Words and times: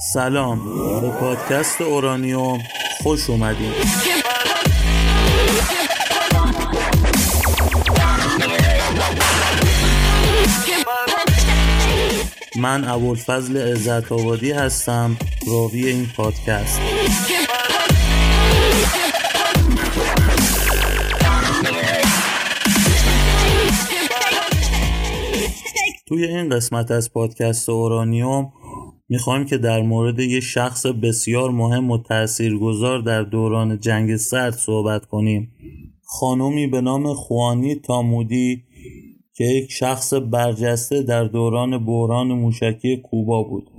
سلام. 0.00 0.60
به 1.00 1.10
پادکست 1.10 1.80
اورانیوم 1.80 2.62
خوش 3.02 3.30
اومدید 3.30 3.72
من 12.56 12.88
ابوالفضل 12.88 13.72
عزت 13.72 14.12
آبادی 14.12 14.52
هستم 14.52 15.16
راوی 15.46 15.86
این 15.86 16.06
پادکست. 16.16 16.80
توی 26.06 26.24
این 26.24 26.48
قسمت 26.48 26.90
از 26.90 27.12
پادکست 27.12 27.68
اورانیوم 27.68 28.52
می‌خوایم 29.08 29.44
که 29.44 29.58
در 29.58 29.82
مورد 29.82 30.18
یه 30.18 30.40
شخص 30.40 30.86
بسیار 30.86 31.50
مهم 31.50 31.90
و 31.90 31.98
تاثیرگذار 31.98 32.98
در 32.98 33.22
دوران 33.22 33.80
جنگ 33.80 34.16
سرد 34.16 34.52
صحبت 34.52 35.06
کنیم. 35.06 35.52
خانومی 36.04 36.66
به 36.66 36.80
نام 36.80 37.14
خوانی 37.14 37.74
تامودی 37.74 38.62
که 39.34 39.44
یک 39.44 39.72
شخص 39.72 40.14
برجسته 40.14 41.02
در 41.02 41.24
دوران 41.24 41.84
بحران 41.84 42.26
موشکی 42.26 42.96
کوبا 42.96 43.42
بود. 43.42 43.70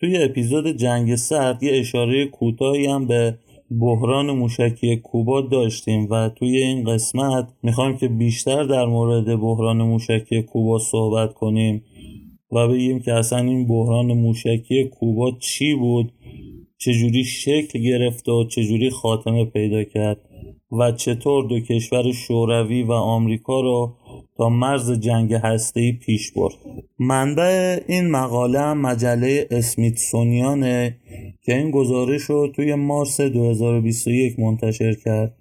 توی 0.00 0.22
اپیزود 0.22 0.76
جنگ 0.76 1.14
سرد 1.14 1.62
یه 1.62 1.72
اشاره 1.80 2.26
کوتاهی 2.26 2.86
هم 2.86 3.06
به 3.06 3.38
بحران 3.80 4.30
موشکی 4.30 4.96
کوبا 4.96 5.40
داشتیم 5.40 6.08
و 6.10 6.28
توی 6.28 6.56
این 6.56 6.84
قسمت 6.84 7.48
می‌خوایم 7.62 7.96
که 7.96 8.08
بیشتر 8.08 8.64
در 8.64 8.86
مورد 8.86 9.40
بحران 9.40 9.82
موشکی 9.82 10.42
کوبا 10.42 10.78
صحبت 10.78 11.34
کنیم. 11.34 11.84
و 12.52 12.68
بگیم 12.68 13.00
که 13.00 13.12
اصلا 13.12 13.38
این 13.38 13.66
بحران 13.66 14.06
موشکی 14.06 14.84
کوبا 14.84 15.30
چی 15.40 15.74
بود؟ 15.74 16.12
چجوری 16.78 17.24
شکل 17.24 17.78
گرفت 17.78 18.28
و 18.28 18.44
چجوری 18.44 18.90
خاتمه 18.90 19.44
پیدا 19.44 19.84
کرد؟ 19.84 20.20
و 20.72 20.92
چطور 20.92 21.44
دو 21.44 21.60
کشور 21.60 22.12
شوروی 22.12 22.82
و 22.82 22.92
آمریکا 22.92 23.60
رو 23.60 23.96
تا 24.36 24.48
مرز 24.48 24.92
جنگ 24.92 25.34
هسته‌ای 25.34 25.92
پیش 25.92 26.32
برد؟ 26.32 26.54
منبع 26.98 27.80
این 27.88 28.10
مقاله 28.10 28.72
مجله 28.72 29.46
اسمیتسونیانه 29.50 30.96
که 31.42 31.56
این 31.56 31.70
گزارش 31.70 32.22
رو 32.22 32.48
توی 32.48 32.74
مارس 32.74 33.20
2021 33.20 34.38
منتشر 34.38 34.94
کرد. 34.94 35.36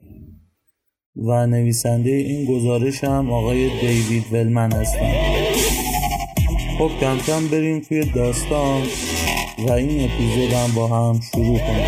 و 1.16 1.48
نویسنده 1.48 2.12
این 2.12 2.46
گزارش 2.46 3.04
هم 3.04 3.32
آقای 3.32 3.70
دیوید 3.82 4.24
ولمن 4.34 4.72
هستن. 4.72 5.29
خب 6.80 6.92
کم 7.00 7.18
کم 7.18 7.48
بریم 7.48 7.80
توی 7.80 8.06
داستان 8.06 8.82
و 9.68 9.72
این 9.72 9.90
اپیزود 9.90 10.54
هم 10.54 10.76
با 10.76 10.88
هم 10.88 11.20
شروع 11.20 11.58
کنیم. 11.58 11.86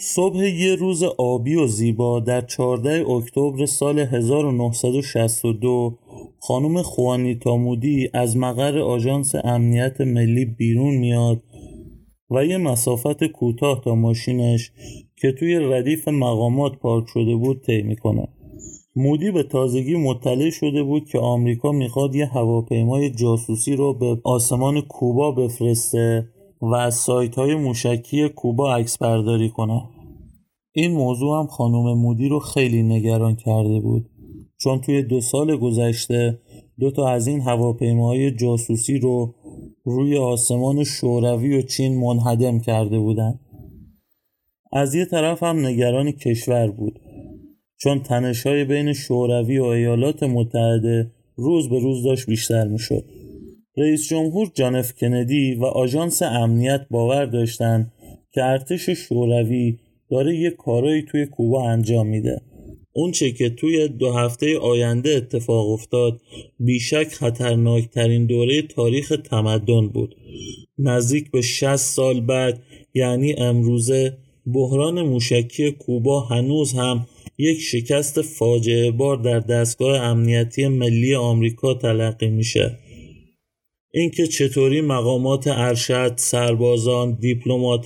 صبح 0.00 0.36
یه 0.36 0.74
روز 0.74 1.02
آبی 1.02 1.54
و 1.54 1.66
زیبا 1.66 2.20
در 2.20 2.40
14 2.40 3.10
اکتبر 3.10 3.66
سال 3.66 3.98
1962 3.98 5.98
خانم 6.38 6.82
خوانی 6.82 7.34
تامودی 7.34 8.10
از 8.14 8.36
مقر 8.36 8.78
آژانس 8.78 9.34
امنیت 9.44 10.00
ملی 10.00 10.44
بیرون 10.44 10.94
میاد 10.94 11.42
و 12.30 12.44
یه 12.44 12.58
مسافت 12.58 13.24
کوتاه 13.24 13.80
تا 13.84 13.94
ماشینش 13.94 14.72
که 15.20 15.32
توی 15.32 15.58
ردیف 15.58 16.08
مقامات 16.08 16.72
پارک 16.76 17.08
شده 17.08 17.36
بود 17.36 17.62
طی 17.62 17.82
می‌کنه. 17.82 18.28
مودی 18.96 19.30
به 19.30 19.42
تازگی 19.42 19.96
مطلع 19.96 20.50
شده 20.50 20.82
بود 20.82 21.08
که 21.08 21.18
آمریکا 21.18 21.72
می‌خواد 21.72 22.14
یه 22.14 22.26
هواپیمای 22.26 23.10
جاسوسی 23.10 23.76
رو 23.76 23.94
به 23.94 24.18
آسمان 24.24 24.80
کوبا 24.80 25.32
بفرسته 25.32 26.28
و 26.60 26.74
از 26.74 26.94
سایت 26.94 27.34
های 27.34 27.54
موشکی 27.54 28.28
کوبا 28.28 28.74
عکس 28.74 28.98
برداری 28.98 29.48
کنه. 29.48 29.82
این 30.72 30.92
موضوع 30.92 31.38
هم 31.38 31.46
خانم 31.46 31.98
مودی 31.98 32.28
رو 32.28 32.38
خیلی 32.38 32.82
نگران 32.82 33.36
کرده 33.36 33.80
بود. 33.80 34.10
چون 34.60 34.80
توی 34.80 35.02
دو 35.02 35.20
سال 35.20 35.56
گذشته 35.56 36.38
دو 36.80 36.90
تا 36.90 37.08
از 37.08 37.26
این 37.26 37.40
هواپیماهای 37.40 38.30
جاسوسی 38.30 38.98
رو 38.98 39.34
روی 39.84 40.16
آسمان 40.16 40.84
شوروی 40.84 41.58
و 41.58 41.62
چین 41.62 42.00
منهدم 42.00 42.60
کرده 42.60 42.98
بودند. 42.98 43.40
از 44.72 44.94
یه 44.94 45.04
طرف 45.04 45.42
هم 45.42 45.66
نگران 45.66 46.12
کشور 46.12 46.70
بود. 46.70 47.00
چون 47.76 48.02
تنشهای 48.02 48.64
بین 48.64 48.92
شوروی 48.92 49.58
و 49.58 49.64
ایالات 49.64 50.22
متحده 50.22 51.10
روز 51.36 51.68
به 51.68 51.78
روز 51.78 52.02
داشت 52.02 52.26
بیشتر 52.26 52.68
می‌شد. 52.68 53.04
رئیس 53.76 54.08
جمهور 54.08 54.50
جانف 54.54 54.92
کندی 54.94 55.54
و 55.54 55.64
آژانس 55.64 56.22
امنیت 56.22 56.86
باور 56.90 57.24
داشتند 57.24 57.92
که 58.32 58.44
ارتش 58.44 58.90
شوروی 58.90 59.78
داره 60.10 60.36
یه 60.36 60.50
کارایی 60.50 61.02
توی 61.02 61.26
کوبا 61.26 61.70
انجام 61.70 62.06
میده. 62.06 62.40
اون 62.92 63.12
چه 63.12 63.32
که 63.32 63.50
توی 63.50 63.88
دو 63.88 64.12
هفته 64.12 64.58
آینده 64.58 65.10
اتفاق 65.10 65.70
افتاد 65.70 66.20
بیشک 66.60 67.08
خطرناکترین 67.08 68.26
دوره 68.26 68.62
تاریخ 68.62 69.12
تمدن 69.24 69.88
بود. 69.88 70.16
نزدیک 70.78 71.30
به 71.30 71.42
60 71.42 71.76
سال 71.76 72.20
بعد 72.20 72.62
یعنی 72.94 73.32
امروزه 73.32 74.18
بحران 74.54 75.02
موشکی 75.02 75.70
کوبا 75.70 76.20
هنوز 76.20 76.72
هم 76.72 77.06
یک 77.38 77.60
شکست 77.60 78.22
فاجعه 78.22 78.90
بار 78.90 79.16
در 79.16 79.40
دستگاه 79.40 80.00
امنیتی 80.00 80.68
ملی 80.68 81.14
آمریکا 81.14 81.74
تلقی 81.74 82.28
میشه 82.28 82.78
اینکه 83.94 84.26
چطوری 84.26 84.80
مقامات 84.80 85.46
ارشد، 85.46 86.12
سربازان، 86.16 87.18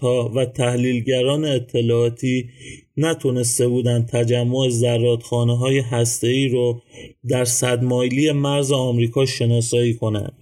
ها 0.03 0.33
و 0.35 0.45
تحلیلگران 0.45 1.45
اطلاعاتی 1.45 2.49
نتونسته 2.97 3.69
بودند 3.69 4.07
تجمع 4.07 4.69
زرادخانه 4.69 5.59
های 5.59 5.79
هسته‌ای 5.79 6.49
رو 6.49 6.83
در 7.29 7.45
صد 7.45 7.83
مایلی 7.83 8.33
مرز 8.33 8.73
آمریکا 8.73 9.27
شناسایی 9.27 9.95
کنند. 9.95 10.33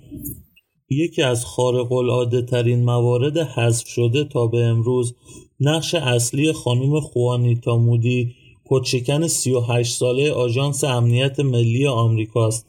یکی 0.90 1.22
از 1.22 1.44
خارق 1.44 1.92
العاده 1.92 2.42
ترین 2.42 2.84
موارد 2.84 3.38
حذف 3.38 3.88
شده 3.88 4.24
تا 4.24 4.46
به 4.46 4.58
امروز 4.58 5.14
نقش 5.60 5.94
اصلی 5.94 6.52
خانم 6.52 7.00
خوانیتا 7.00 7.76
مودی 7.76 8.34
کچکن 8.64 9.26
38 9.26 9.96
ساله 9.96 10.32
آژانس 10.32 10.84
امنیت 10.84 11.40
ملی 11.40 11.86
آمریکاست 11.86 12.66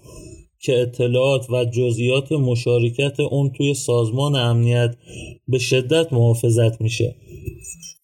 که 0.59 0.81
اطلاعات 0.81 1.49
و 1.49 1.65
جزئیات 1.65 2.31
مشارکت 2.31 3.19
اون 3.19 3.49
توی 3.49 3.73
سازمان 3.73 4.35
امنیت 4.35 4.95
به 5.47 5.59
شدت 5.59 6.13
محافظت 6.13 6.81
میشه. 6.81 7.15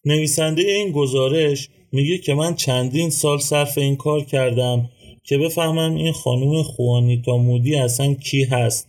نویسنده 0.04 0.62
این 0.62 0.92
گزارش 0.92 1.68
میگه 1.92 2.18
که 2.18 2.34
من 2.34 2.54
چندین 2.54 3.10
سال 3.10 3.38
صرف 3.38 3.78
این 3.78 3.96
کار 3.96 4.24
کردم 4.24 4.90
که 5.24 5.38
بفهمم 5.38 5.94
این 5.94 6.12
خانم 6.12 6.62
خوانیتا 6.62 7.36
مودی 7.36 7.76
اصلا 7.76 8.14
کی 8.14 8.44
هست. 8.44 8.88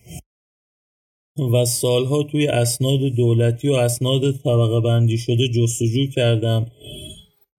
و 1.41 1.65
سالها 1.65 2.23
توی 2.23 2.47
اسناد 2.47 2.99
دولتی 2.99 3.69
و 3.69 3.73
اسناد 3.73 4.31
طبقه 4.31 4.79
بندی 4.79 5.17
شده 5.17 5.47
جستجو 5.47 6.07
کردم. 6.15 6.65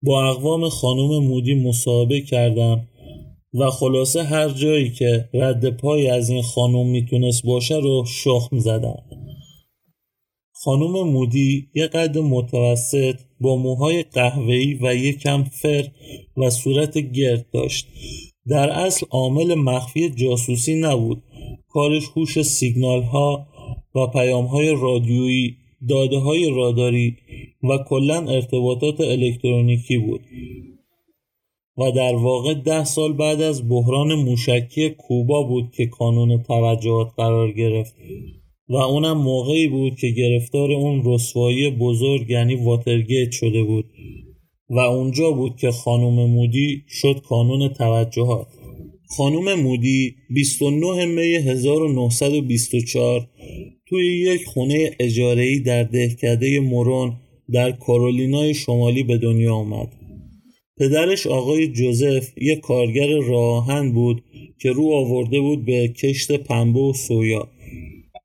با 0.03 0.29
اقوام 0.29 0.69
خانم 0.69 1.23
مودی 1.23 1.55
مصاحبه 1.55 2.21
کردم 2.21 2.87
و 3.53 3.69
خلاصه 3.69 4.23
هر 4.23 4.49
جایی 4.49 4.91
که 4.91 5.29
رد 5.33 5.77
پای 5.77 6.07
از 6.07 6.29
این 6.29 6.41
خانم 6.41 6.87
می‌تونست 6.87 7.45
باشه 7.45 7.75
رو 7.75 8.05
شخم 8.07 8.59
زدن 8.59 8.95
خانم 10.63 10.91
مودی 10.91 11.67
یه 11.75 11.87
قد 11.87 12.17
متوسط 12.17 13.15
با 13.39 13.55
موهای 13.55 14.03
قهوه‌ای 14.03 14.73
و 14.81 14.95
یک 14.95 15.19
کم 15.19 15.43
فر 15.43 15.87
و 16.37 16.49
صورت 16.49 16.97
گرد 16.97 17.45
داشت. 17.53 17.87
در 18.47 18.69
اصل 18.69 19.05
عامل 19.09 19.53
مخفی 19.53 20.09
جاسوسی 20.09 20.75
نبود. 20.75 21.23
کارش 21.69 22.03
هوش 22.15 22.41
سیگنال 22.41 23.01
ها 23.01 23.47
و 23.95 24.07
پیام 24.07 24.45
های 24.45 24.75
رادیویی 24.81 25.57
داده 25.89 26.17
های 26.17 26.49
راداری 26.49 27.17
و 27.63 27.77
کلا 27.87 28.29
ارتباطات 28.29 29.01
الکترونیکی 29.01 29.97
بود. 29.97 30.21
و 31.77 31.91
در 31.91 32.15
واقع 32.15 32.53
ده 32.53 32.83
سال 32.83 33.13
بعد 33.13 33.41
از 33.41 33.69
بحران 33.69 34.15
موشکی 34.15 34.89
کوبا 34.89 35.43
بود 35.43 35.71
که 35.71 35.85
کانون 35.85 36.43
توجهات 36.43 37.07
قرار 37.17 37.51
گرفت. 37.51 37.95
و 38.69 38.75
اونم 38.75 39.17
موقعی 39.17 39.67
بود 39.67 39.95
که 39.95 40.09
گرفتار 40.09 40.71
اون 40.71 41.01
رسوایی 41.05 41.69
بزرگ 41.69 42.29
یعنی 42.29 42.55
واترگیت 42.55 43.31
شده 43.31 43.63
بود. 43.63 43.85
و 44.69 44.79
اونجا 44.79 45.31
بود 45.31 45.55
که 45.55 45.71
خانم 45.71 46.29
مودی 46.29 46.83
شد 46.87 47.21
کانون 47.29 47.67
توجهات. 47.67 48.47
خانم 49.17 49.61
مودی 49.61 50.15
29 50.29 51.05
می 51.05 51.35
1924 51.35 53.27
توی 53.91 54.17
یک 54.17 54.45
خونه 54.45 54.91
اجاره‌ای 54.99 55.59
در 55.59 55.83
دهکده 55.83 56.59
مورون 56.59 57.13
در 57.53 57.71
کارولینای 57.71 58.53
شمالی 58.53 59.03
به 59.03 59.17
دنیا 59.17 59.55
آمد. 59.55 59.87
پدرش 60.77 61.27
آقای 61.27 61.67
جوزف 61.67 62.31
یک 62.37 62.59
کارگر 62.59 63.07
راهن 63.07 63.91
بود 63.91 64.23
که 64.59 64.71
رو 64.71 64.91
آورده 64.93 65.39
بود 65.39 65.65
به 65.65 65.87
کشت 65.87 66.31
پنبه 66.31 66.79
و 66.79 66.93
سویا. 66.93 67.47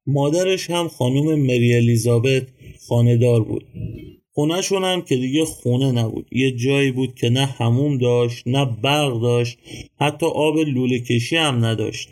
مادرش 0.06 0.70
هم 0.70 0.88
خانم 0.88 1.34
مری 1.34 1.74
الیزابت 1.74 2.46
خاندار 2.88 3.42
بود. 3.44 3.64
خونهشون 4.32 4.84
هم 4.84 5.02
که 5.02 5.16
دیگه 5.16 5.44
خونه 5.44 5.92
نبود. 5.92 6.26
یه 6.32 6.50
جایی 6.50 6.90
بود 6.90 7.14
که 7.14 7.28
نه 7.28 7.46
هموم 7.46 7.98
داشت 7.98 8.42
نه 8.46 8.76
برق 8.82 9.20
داشت 9.20 9.58
حتی 10.00 10.26
آب 10.26 10.58
لوله 10.58 10.98
کشی 10.98 11.36
هم 11.36 11.64
نداشت. 11.64 12.08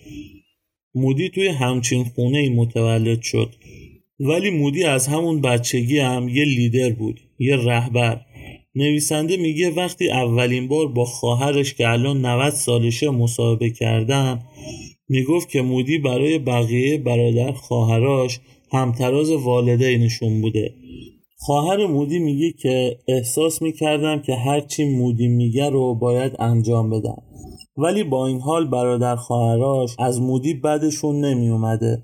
مودی 0.94 1.29
توی 1.29 1.49
همچین 1.49 2.05
خونه 2.05 2.38
ای 2.38 2.49
متولد 2.49 3.23
شد. 3.23 3.55
ولی 4.20 4.50
مودی 4.50 4.85
از 4.85 5.06
همون 5.06 5.41
بچگی 5.41 5.99
هم 5.99 6.29
یه 6.29 6.44
لیدر 6.44 6.91
بود 6.91 7.20
یه 7.38 7.56
رهبر. 7.56 8.20
نویسنده 8.75 9.37
میگه 9.37 9.70
وقتی 9.70 10.11
اولین 10.11 10.69
بار 10.69 10.88
با 10.88 11.05
خواهرش 11.05 11.75
که 11.75 11.88
الان 11.88 12.26
90 12.26 12.52
سالشه 12.52 13.11
مصاحبه 13.11 13.70
کردم 13.70 14.43
می‌گفت 15.08 15.49
که 15.49 15.62
مودی 15.62 15.99
برای 15.99 16.38
بقیه 16.38 16.99
برادر 16.99 17.52
خواهراش 17.52 18.41
همتراز 18.73 19.31
والدینشون 19.31 20.41
بوده. 20.41 20.75
خواهر 21.37 21.87
مودی 21.87 22.19
میگه 22.19 22.52
که 22.52 22.99
احساس 23.08 23.62
می‌کردم 23.62 24.23
که 24.23 24.35
هرچی 24.35 24.85
مودی 24.85 25.29
میگه 25.29 25.70
رو 25.70 25.94
باید 25.94 26.32
انجام 26.38 26.91
بدم. 26.91 27.23
ولی 27.76 28.04
با 28.04 28.26
این 28.26 28.40
حال 28.40 28.68
برادر 28.68 29.16
خواهراش 29.16 29.96
از 29.98 30.20
مودی 30.20 30.54
بدشون 30.54 31.20
نمیومده 31.24 32.02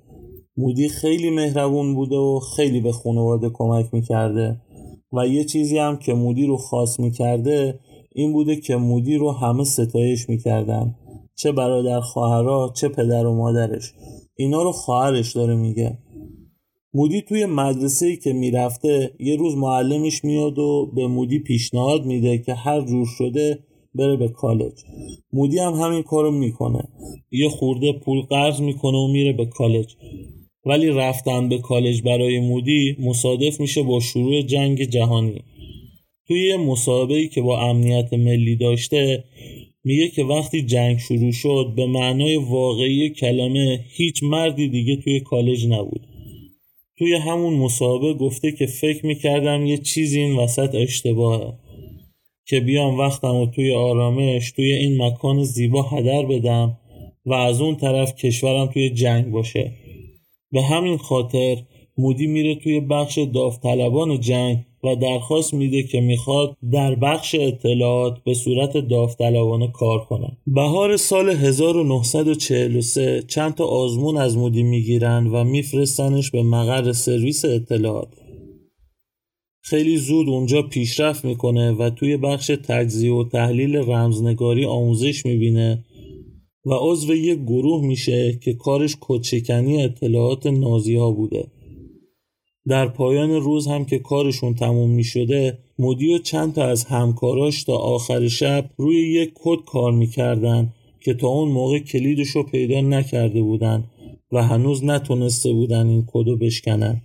مودی 0.57 0.89
خیلی 0.89 1.31
مهربون 1.31 1.95
بوده 1.95 2.17
و 2.17 2.41
خیلی 2.57 2.81
به 2.81 2.93
خانواده 2.93 3.51
کمک 3.55 3.95
می‌کرده. 3.95 4.61
و 5.13 5.27
یه 5.27 5.45
چیزی 5.45 5.79
هم 5.79 5.97
که 5.97 6.15
مودی 6.15 6.47
رو 6.47 6.57
خاص 6.57 7.01
می‌کرده 7.01 7.81
این 8.15 8.33
بوده 8.33 8.57
که 8.57 8.77
مودی 8.77 9.17
رو 9.17 9.33
همه 9.33 9.65
ستایش 9.65 10.29
می‌کردن. 10.29 10.95
چه 11.35 11.53
برادر 11.53 12.01
خواهرا 12.01 12.73
چه 12.75 12.89
پدر 12.89 13.27
و 13.27 13.35
مادرش. 13.35 13.93
اینا 14.37 14.63
رو 14.63 14.73
خواهرش 14.73 15.37
داره 15.37 15.57
میگه. 15.57 15.99
مودی 16.95 17.23
توی 17.23 17.47
مدرسه 17.47 18.07
ای 18.07 18.17
که 18.17 18.33
می‌رفته 18.33 19.11
یه 19.21 19.37
روز 19.37 19.57
معلمش 19.57 20.25
میاد 20.25 20.59
و 20.59 20.93
به 20.95 21.07
مودی 21.07 21.39
پیشنهاد 21.39 22.07
میده 22.07 22.39
که 22.39 22.55
هر 22.55 22.81
جور 22.81 23.07
شده 23.07 23.59
بره 23.95 24.17
به 24.17 24.29
کالج. 24.29 24.73
مودی 25.33 25.59
هم 25.59 25.73
همین 25.73 26.03
کارو 26.03 26.31
می‌کنه. 26.31 26.89
یه 27.31 27.49
خورده 27.49 27.93
پول 27.93 28.21
قرض 28.21 28.61
می‌کنه 28.61 28.99
و 28.99 29.09
میره 29.09 29.33
به 29.33 29.47
کالج. 29.47 29.97
ولی 30.65 30.87
رفتن 30.87 31.49
به 31.49 31.59
کالج 31.59 32.03
برای 32.03 32.41
مودی 32.41 32.97
مصادف 32.99 33.61
میشه 33.61 33.83
با 33.83 34.01
شروع 34.01 34.43
جنگ 34.43 34.83
جهانی. 34.83 35.43
توی 36.27 36.47
یه 36.47 36.57
مسابقه 36.57 37.29
که 37.29 37.43
با 37.43 37.61
امنیت 37.61 38.13
ملی 38.13 38.57
داشته 38.57 39.25
میگه 39.85 40.09
که 40.09 40.25
وقتی 40.25 40.63
جنگ 40.63 40.99
شروع 40.99 41.33
شد 41.33 41.73
به 41.77 41.87
معنای 41.87 42.37
واقعی 42.37 43.11
کلمه 43.11 43.81
هیچ 43.97 44.23
مردی 44.23 44.69
دیگه 44.69 44.97
توی 44.97 45.21
کالج 45.21 45.67
نبود. 45.67 46.07
توی 46.99 47.15
همون 47.15 47.55
مسابقه 47.55 48.15
گفته 48.15 48.53
که 48.53 48.67
فکر 48.67 49.07
می‌کردم 49.07 49.67
یه 49.67 49.79
چیزی 49.79 50.21
این 50.21 50.37
وسط 50.37 50.75
اشتباهه. 50.75 51.53
که 52.45 52.61
بیام 52.61 52.99
وقتم 52.99 53.35
و 53.35 53.47
توی 53.47 53.75
آرامش 53.75 54.51
توی 54.51 54.73
این 54.73 55.03
مکان 55.03 55.43
زیبا 55.43 55.83
هدر 55.83 56.23
بدم 56.23 56.79
و 57.27 57.35
از 57.35 57.61
اون 57.61 57.77
طرف 57.77 58.15
کشورم 58.15 58.67
توی 58.67 58.91
جنگ 58.91 59.31
باشه 59.31 59.73
به 60.53 60.63
همین 60.63 60.99
خاطر 60.99 61.57
مودی 61.99 62.27
میره 62.27 62.55
توی 62.55 62.81
بخش 62.81 63.19
داوطلبان 63.19 64.21
جنگ 64.21 64.59
و 64.85 64.97
درخواست 64.97 65.55
میده 65.55 65.83
که 65.83 66.01
می‌خواد 66.01 66.57
در 66.73 66.95
بخش 66.95 67.35
اطلاعات 67.35 68.19
به 68.25 68.35
صورت 68.35 68.77
داوطلبانه 68.77 69.69
کار 69.69 69.99
کنه. 70.05 70.37
بهار 70.47 70.97
سال 70.97 71.31
1943 71.31 73.23
چند 73.29 73.55
تا 73.55 73.65
آزمون 73.65 74.17
از 74.17 74.37
مودی 74.37 74.63
می‌گیرن 74.63 75.27
و 75.27 75.45
میفرستنش 75.45 76.31
به 76.31 76.43
مقر 76.43 76.93
سرویس 76.93 77.45
اطلاعات. 77.45 78.09
خیلی 79.63 79.97
زود 79.97 80.29
اونجا 80.29 80.63
پیشرفت 80.63 81.25
می‌کنه 81.25 81.73
و 81.73 81.91
توی 81.91 82.17
بخش 82.17 82.47
تجزیه 82.47 83.13
و 83.13 83.25
تحلیل 83.25 83.77
رمزنگاری 83.77 84.65
آموزش 84.65 85.27
می‌بینه 85.27 85.85
و 86.67 86.71
عضو 86.81 87.15
یک 87.15 87.39
گروه 87.39 87.87
میشه 87.87 88.39
که 88.43 88.55
کارش 88.55 88.97
کدشکنی 89.01 89.83
اطلاعات 89.83 90.47
نازی 90.47 90.97
ها 90.97 91.11
بوده. 91.11 91.47
در 92.69 92.89
پایان 92.89 93.31
روز 93.31 93.67
هم 93.67 93.85
که 93.85 93.99
کارشون 93.99 94.55
تموم 94.55 94.91
می 94.91 95.05
شده 95.05 95.59
مودی 95.79 96.15
و 96.15 96.19
چند 96.19 96.55
تا 96.55 96.65
از 96.65 96.85
همکاراش 96.85 97.65
تا 97.65 97.77
آخر 97.77 98.29
شب 98.29 98.71
روی 98.77 98.97
یک 98.97 99.31
کد 99.35 99.65
کار 99.67 99.93
می‌کردن 99.93 100.73
که 101.01 101.15
تا 101.15 101.29
اون 101.29 101.49
موقع 101.49 101.79
کلیدش 101.79 102.29
رو 102.29 102.43
پیدا 102.43 102.81
نکرده 102.81 103.43
بودن 103.43 103.85
و 104.33 104.43
هنوز 104.43 104.85
نتونسته 104.85 105.53
بودن 105.53 105.87
این 105.87 106.05
کد 106.07 106.29
رو 106.29 106.37
بشکنن. 106.37 107.03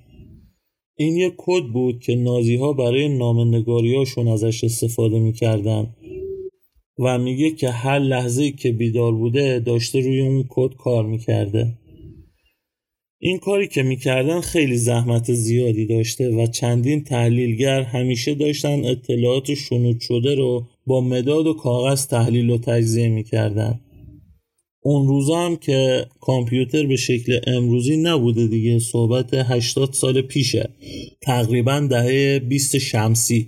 این 0.97 1.17
یک 1.17 1.33
کد 1.37 1.63
بود 1.63 1.99
که 1.99 2.15
نازی 2.15 2.55
ها 2.55 2.73
برای 2.73 3.17
نامنگاریاشون 3.17 4.27
ازش 4.27 4.63
استفاده 4.63 5.19
می‌کردن. 5.19 5.95
و 6.99 7.17
میگه 7.17 7.51
که 7.51 7.69
هر 7.69 7.99
لحظه 7.99 8.51
که 8.51 8.71
بیدار 8.71 9.11
بوده 9.11 9.59
داشته 9.59 9.99
روی 9.99 10.19
اون 10.19 10.45
کد 10.49 10.75
کار 10.75 11.05
می‌کرده. 11.05 11.73
این 13.19 13.37
کاری 13.37 13.67
که 13.67 13.83
می‌کردن 13.83 14.41
خیلی 14.41 14.77
زحمت 14.77 15.33
زیادی 15.33 15.85
داشته 15.85 16.29
و 16.29 16.47
چندین 16.47 17.03
تحلیلگر 17.03 17.81
همیشه 17.81 18.35
داشتن 18.35 18.85
اطلاعات 18.85 19.53
شنود 19.53 19.99
شده 19.99 20.35
رو 20.35 20.67
با 20.85 21.01
مداد 21.01 21.47
و 21.47 21.53
کاغذ 21.53 22.07
تحلیل 22.07 22.49
و 22.49 22.57
تجزیه 22.57 23.09
می‌کردن. 23.09 23.79
اون 24.87 25.07
روزا 25.07 25.35
هم 25.35 25.55
که 25.55 26.05
کامپیوتر 26.19 26.85
به 26.87 26.95
شکل 26.95 27.39
امروزی 27.47 27.97
نبوده 27.97 28.47
دیگه 28.47 28.79
صحبت 28.79 29.33
80 29.33 29.93
سال 29.93 30.21
پیشه. 30.21 30.69
تقریبا 31.21 31.87
دهه 31.89 32.39
20 32.39 32.77
شمسی. 32.77 33.47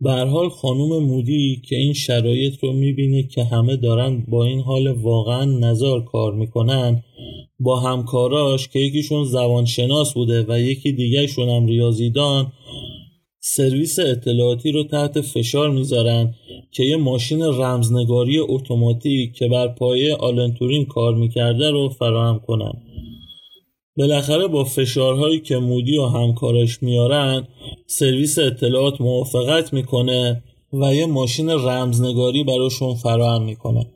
به 0.00 0.12
حال 0.12 0.48
خانوم 0.48 1.04
مودی 1.04 1.62
که 1.68 1.76
این 1.76 1.92
شرایط 1.92 2.54
رو 2.62 2.72
می‌بینه 2.72 3.22
که 3.22 3.44
همه 3.44 3.76
دارن 3.76 4.24
با 4.28 4.44
این 4.44 4.60
حال 4.60 4.86
واقعا 4.86 5.44
نظار 5.44 6.04
کار 6.04 6.34
می‌کنن 6.34 7.02
با 7.60 7.80
همکاراش 7.80 8.68
که 8.68 8.78
یکیشون 8.78 9.24
زبانشناس 9.24 10.14
بوده 10.14 10.44
و 10.48 10.60
یکی 10.60 10.92
دیگهشون 10.92 11.48
هم 11.48 11.66
ریاضیدان 11.66 12.52
سرویس 13.40 13.98
اطلاعاتی 13.98 14.72
رو 14.72 14.84
تحت 14.84 15.20
فشار 15.20 15.70
می‌ذارن. 15.70 16.34
که 16.76 16.84
یه 16.84 16.96
ماشین 16.96 17.42
رمزنگاری 17.42 18.38
اتوماتیک 18.38 19.34
که 19.34 19.48
بر 19.48 19.68
پایه 19.68 20.14
آلنتورین 20.14 20.84
کار 20.84 21.14
می‌کرده 21.14 21.70
رو 21.70 21.88
فراهم 21.88 22.38
کنن. 22.38 22.72
بالاخره 23.96 24.46
با 24.46 24.64
فشارهایی 24.64 25.40
که 25.40 25.56
مودی 25.56 25.98
و 25.98 26.06
همکارش 26.06 26.82
میارن 26.82 27.48
سرویس 27.86 28.38
اطلاعات 28.38 29.00
موافقت 29.00 29.72
می‌کنه 29.72 30.42
و 30.72 30.94
یه 30.94 31.06
ماشین 31.06 31.50
رمزنگاری 31.50 32.44
براشون 32.44 32.94
فراهم 32.94 33.42
می‌کنه. 33.42 33.86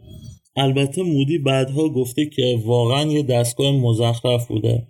البته 0.57 1.03
مودی 1.03 1.39
بعدها 1.39 1.89
گفته 1.89 2.27
که 2.27 2.59
واقعا 2.65 3.13
یه 3.13 3.23
دستگاه 3.23 3.73
مزخرف 3.73 4.49
بوده 4.49 4.87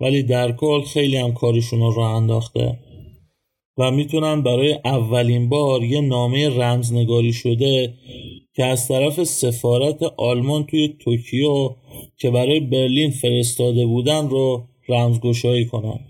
ولی 0.00 0.22
در 0.22 0.52
کل 0.52 0.80
خیلی 0.80 1.16
هم 1.16 1.32
کارشون 1.32 1.80
رو 1.80 1.98
انداخته. 1.98 2.78
و 3.80 3.90
می‌تونن 3.90 4.42
برای 4.42 4.78
اولین 4.84 5.48
بار 5.48 5.84
یه 5.84 6.00
نامه 6.00 6.48
رمزنگاری 6.48 7.32
شده 7.32 7.94
که 8.54 8.64
از 8.64 8.88
طرف 8.88 9.24
سفارت 9.24 10.02
آلمان 10.02 10.64
توی 10.64 10.88
توکیو 10.88 11.70
که 12.16 12.30
برای 12.30 12.60
برلین 12.60 13.10
فرستاده 13.10 13.86
بودن 13.86 14.28
رو 14.28 14.64
رمزگشایی 14.88 15.64
کنن 15.64 16.00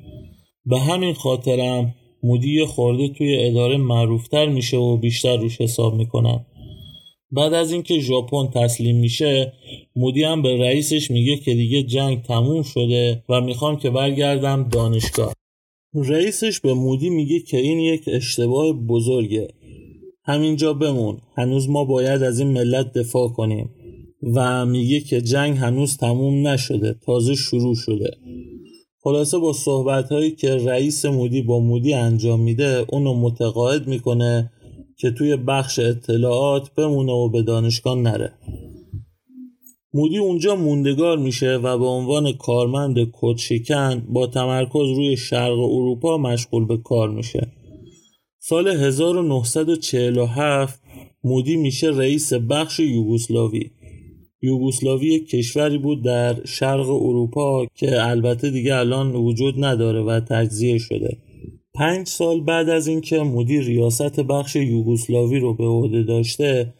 به 0.66 0.78
همین 0.78 1.14
خاطرم 1.14 1.94
مودی 2.22 2.64
خورده 2.64 3.08
توی 3.08 3.36
اداره 3.38 3.76
معروفتر 3.76 4.46
میشه 4.46 4.76
و 4.76 4.96
بیشتر 4.96 5.36
روش 5.36 5.60
حساب 5.60 5.94
می‌کنن 5.94 6.46
بعد 7.30 7.54
از 7.54 7.72
اینکه 7.72 8.00
ژاپن 8.00 8.46
تسلیم 8.46 8.96
میشه 8.96 9.52
مودی 9.96 10.22
هم 10.22 10.42
به 10.42 10.58
رئیسش 10.58 11.10
میگه 11.10 11.36
که 11.36 11.54
دیگه 11.54 11.82
جنگ 11.82 12.22
تموم 12.22 12.62
شده 12.62 13.24
و 13.28 13.40
می‌خوام 13.40 13.76
که 13.76 13.90
برگردم 13.90 14.68
دانشگاه. 14.68 15.32
رئیسش 15.94 16.60
به 16.60 16.74
مودی 16.74 17.10
میگه 17.10 17.40
که 17.40 17.56
این 17.56 17.78
یک 17.78 18.04
اشتباه 18.06 18.72
بزرگه. 18.72 19.48
همینجا 20.24 20.72
بمون. 20.72 21.18
هنوز 21.36 21.68
ما 21.68 21.84
باید 21.84 22.22
از 22.22 22.38
این 22.38 22.48
ملت 22.48 22.92
دفاع 22.92 23.28
کنیم. 23.28 23.70
و 24.34 24.66
میگه 24.66 25.00
که 25.00 25.20
جنگ 25.20 25.56
هنوز 25.56 25.96
تموم 25.96 26.48
نشده. 26.48 26.96
تازه 27.06 27.34
شروع 27.34 27.74
شده. 27.74 28.10
خلاصه 29.02 29.38
با 29.38 29.52
صحبت 29.52 30.12
هایی 30.12 30.30
که 30.30 30.54
رئیس 30.54 31.04
مودی 31.04 31.42
با 31.42 31.60
مودی 31.60 31.94
انجام 31.94 32.40
میده 32.40 32.84
اونو 32.88 33.14
متقاعد 33.14 33.86
می‌کنه 33.88 34.50
که 34.96 35.10
توی 35.10 35.36
بخش 35.36 35.78
اطلاعات 35.78 36.74
بمونه 36.74 37.12
و 37.12 37.28
به 37.28 37.42
دانشگاه 37.42 37.98
نره. 37.98 38.32
مودی 39.94 40.18
اونجا 40.18 40.56
موندگار 40.56 41.18
میشه 41.18 41.56
و 41.56 41.78
به 41.78 41.86
عنوان 41.86 42.32
کارمند 42.32 42.96
کدشکن 43.12 44.06
با 44.08 44.26
تمرکز 44.26 44.88
روی 44.96 45.16
شرق 45.16 45.58
اروپا 45.58 46.18
مشغول 46.18 46.66
به 46.66 46.76
کار 46.76 47.10
میشه. 47.10 47.52
سال 48.38 48.68
1947 48.68 50.82
مودی 51.24 51.56
میشه 51.56 51.86
رئیس 51.86 52.32
بخش 52.32 52.80
یوگوسلاوی. 52.80 53.70
یوگوسلاوی 54.42 55.18
کشوری 55.18 55.78
بود 55.78 56.04
در 56.04 56.44
شرق 56.44 56.90
اروپا 56.90 57.66
که 57.74 58.08
البته 58.08 58.50
دیگه 58.50 58.76
الان 58.76 59.14
وجود 59.14 59.64
نداره 59.64 60.02
و 60.02 60.20
تجزیه 60.20 60.78
شده. 60.78 61.16
پنج 61.74 62.08
سال 62.08 62.40
بعد 62.40 62.68
از 62.68 62.86
اینکه 62.86 63.18
مدیر 63.18 63.64
ریاست 63.64 64.20
بخش 64.20 64.56
یوگوسلاوی 64.56 65.38
رو 65.38 65.54
به 65.54 65.66
عهده 65.66 66.02
داشته 66.02 66.74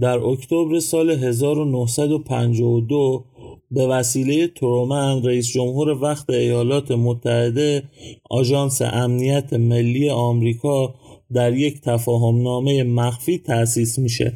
در 0.00 0.18
اکتبر 0.18 0.78
سال 0.78 1.10
1952 1.10 3.24
به 3.70 3.86
وسیله 3.86 4.48
ترومن 4.48 5.22
رئیس 5.22 5.48
جمهور 5.48 5.88
وقت 5.88 6.30
ایالات 6.30 6.90
متحده 6.90 7.82
آژانس 8.30 8.82
امنیت 8.82 9.52
ملی 9.52 10.10
آمریکا 10.10 10.94
در 11.32 11.56
یک 11.56 11.80
تفاهمنامه 11.80 12.82
مخفی 12.82 13.38
تأسیس 13.38 13.98
میشه. 13.98 14.32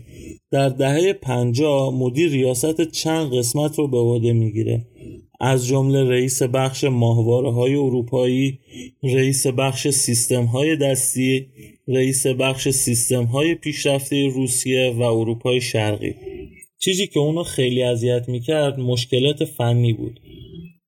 در 0.50 0.68
دهه 0.68 1.12
50 1.12 1.94
مدیر 1.94 2.30
ریاست 2.30 2.82
چند 2.82 3.34
قسمت 3.34 3.78
رو 3.78 3.88
به 3.88 3.98
عهده 3.98 4.32
می‌گیره. 4.32 4.86
از 5.44 5.66
جمله 5.66 6.04
رئیس 6.10 6.42
بخش 6.42 6.84
ماهواره 6.84 7.52
های 7.52 7.74
اروپایی 7.74 8.58
رئیس 9.02 9.46
بخش 9.46 9.88
سیستم 9.88 10.44
های 10.44 10.76
دستی 10.76 11.46
رئیس 11.88 12.26
بخش 12.26 12.68
سیستم 12.68 13.24
های 13.24 13.54
پیشرفته 13.54 14.26
روسیه 14.26 14.94
و 14.96 15.02
اروپای 15.02 15.60
شرقی. 15.60 16.14
چیزی 16.78 17.06
که 17.06 17.20
اونو 17.20 17.42
خیلی 17.42 17.82
اذیت 17.82 18.28
می‌کرد 18.28 18.80
مشکلات 18.80 19.44
فنی 19.44 19.92
بود. 19.92 20.20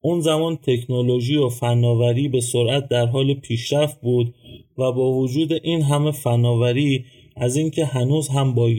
اون 0.01 0.21
زمان 0.21 0.57
تکنولوژی 0.57 1.37
و 1.37 1.49
فناوری 1.49 2.29
به 2.29 2.41
سرعت 2.41 2.89
در 2.89 3.07
حال 3.07 3.35
پیشرفت 3.35 4.01
بود 4.01 4.35
و 4.79 4.93
با 4.93 5.13
وجود 5.13 5.53
این 5.53 5.83
همه 5.83 6.11
فناوری 6.11 7.05
از 7.37 7.57
اینکه 7.57 7.85
هنوز 7.85 8.29
هم 8.29 8.55
با 8.55 8.71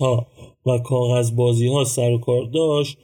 ها 0.00 0.26
و 0.66 0.78
کاغذ 0.78 1.30
بازی 1.30 1.68
ها 1.68 1.84
سر 1.84 2.10
و 2.10 2.18
کار 2.18 2.44
داشت 2.44 2.98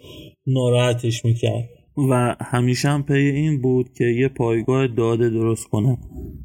ناراحتش 0.47 1.25
می‌کرد. 1.25 1.77
و 2.11 2.37
همیشه 2.40 2.88
هم 2.88 3.02
پی 3.02 3.14
این 3.14 3.61
بود 3.61 3.93
که 3.93 4.05
یه 4.05 4.28
پایگاه 4.28 4.87
داده 4.87 5.31
درست 5.31 5.69
کنن 5.69 5.97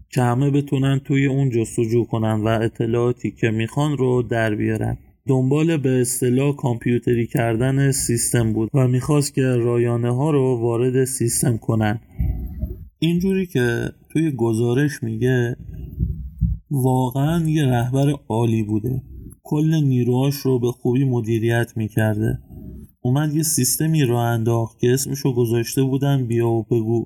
که 0.10 0.22
همه 0.22 0.50
بتونن 0.50 1.00
توی 1.00 1.26
اون 1.26 1.50
جستجو 1.50 2.04
کنن 2.04 2.42
و 2.42 2.48
اطلاعاتی 2.48 3.32
که 3.32 3.52
می‌خوان 3.52 3.98
رو 3.98 4.22
در 4.22 4.56
بیارن. 4.56 4.98
دنبال 5.28 5.78
به 5.78 6.02
اصطلاح 6.02 6.56
کامپیوتری 6.56 7.28
کردن 7.28 7.92
سیستم 7.92 8.54
بود 8.54 8.70
و 8.74 8.88
می‌خواست 8.88 9.34
که 9.34 9.42
رایانه 9.42 10.16
ها 10.16 10.32
رو 10.32 10.60
وارد 10.62 11.04
سیستم 11.04 11.58
کنن. 11.58 12.00
اینجوری 13.00 13.46
که 13.46 13.90
توی 14.10 14.32
گزارش 14.32 15.04
میگه 15.04 15.56
واقعا 16.72 17.50
یه 17.50 17.66
رهبر 17.66 18.14
عالی 18.30 18.64
بوده. 18.64 19.02
کل 19.44 19.84
نیروهاش 19.84 20.36
رو 20.36 20.60
به 20.60 20.72
خوبی 20.72 21.06
مدیریت 21.06 21.74
می‌کرده. 21.76 22.40
اومد 23.06 23.36
یه 23.36 23.44
سیستمی 23.44 24.06
را 24.06 24.24
انداخت 24.24 24.80
که 24.80 24.94
اسمشو 24.94 25.34
گذاشته 25.34 25.84
بودن 25.84 26.28
بیا 26.28 26.50
و 26.50 26.64
بگو. 26.64 27.06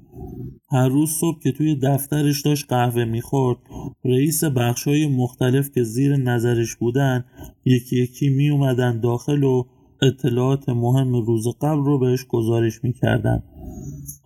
هر 0.71 0.87
روز 0.87 1.09
صبح 1.09 1.39
که 1.43 1.51
توی 1.51 1.75
دفترش 1.75 2.41
داشت 2.41 2.65
قهوه 2.69 3.05
می‌خورد 3.05 3.57
رئیس 4.05 4.43
بخشای 4.43 5.07
مختلف 5.07 5.71
که 5.71 5.83
زیر 5.83 6.15
نظرش 6.15 6.75
بودن 6.75 7.25
یکی 7.65 8.03
یکی 8.03 8.29
می 8.29 8.49
اومدن 8.49 8.99
داخل 8.99 9.43
و 9.43 9.63
اطلاعات 10.01 10.69
مهم 10.69 11.15
روز 11.15 11.47
قبل 11.61 11.85
رو 11.85 11.99
بهش 11.99 12.25
گزارش 12.25 12.83
می‌کردن. 12.83 13.43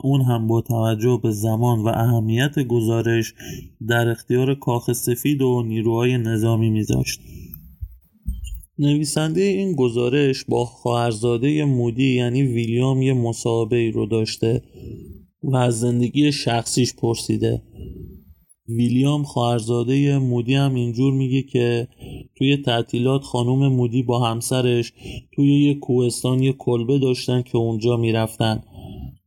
اون 0.03 0.21
هم 0.21 0.47
با 0.47 0.61
توجه 0.61 1.19
به 1.23 1.31
زمان 1.31 1.79
و 1.79 1.87
اهمیت 1.87 2.59
گزارش 2.59 3.33
در 3.87 4.09
اختیار 4.09 4.55
کاخ 4.55 4.91
سفید 4.91 5.41
و 5.41 5.63
نیروهای 5.67 6.17
نظامی 6.17 6.69
میذاشت. 6.69 7.21
نویسنده 8.81 9.41
این 9.41 9.75
گزارش 9.75 10.45
با 10.45 10.65
خواهرزاده 10.65 11.65
مودی 11.65 12.15
یعنی 12.15 12.43
ویلیام 12.43 13.01
یه 13.01 13.13
مصاحبه 13.13 13.77
ای 13.77 13.91
رو 13.91 14.05
داشته 14.05 14.61
و 15.43 15.55
از 15.55 15.79
زندگی 15.79 16.31
شخصیش 16.31 16.93
پرسیده. 16.93 17.61
ویلیام 18.69 19.23
خواهرزاده 19.23 20.17
مودی 20.17 20.53
هم 20.53 20.75
اینجور 20.75 21.13
میگه 21.13 21.41
که 21.41 21.87
توی 22.37 22.57
تعطیلات 22.57 23.23
خانوم 23.23 23.67
مودی 23.67 24.03
با 24.03 24.19
همسرش 24.19 24.93
توی 25.35 25.61
یه 25.63 25.73
کوهستان 25.73 26.43
یه 26.43 26.53
کلبه 26.53 26.99
داشتن 26.99 27.41
که 27.41 27.57
اونجا 27.57 27.97
می‌رفتن. 27.97 28.63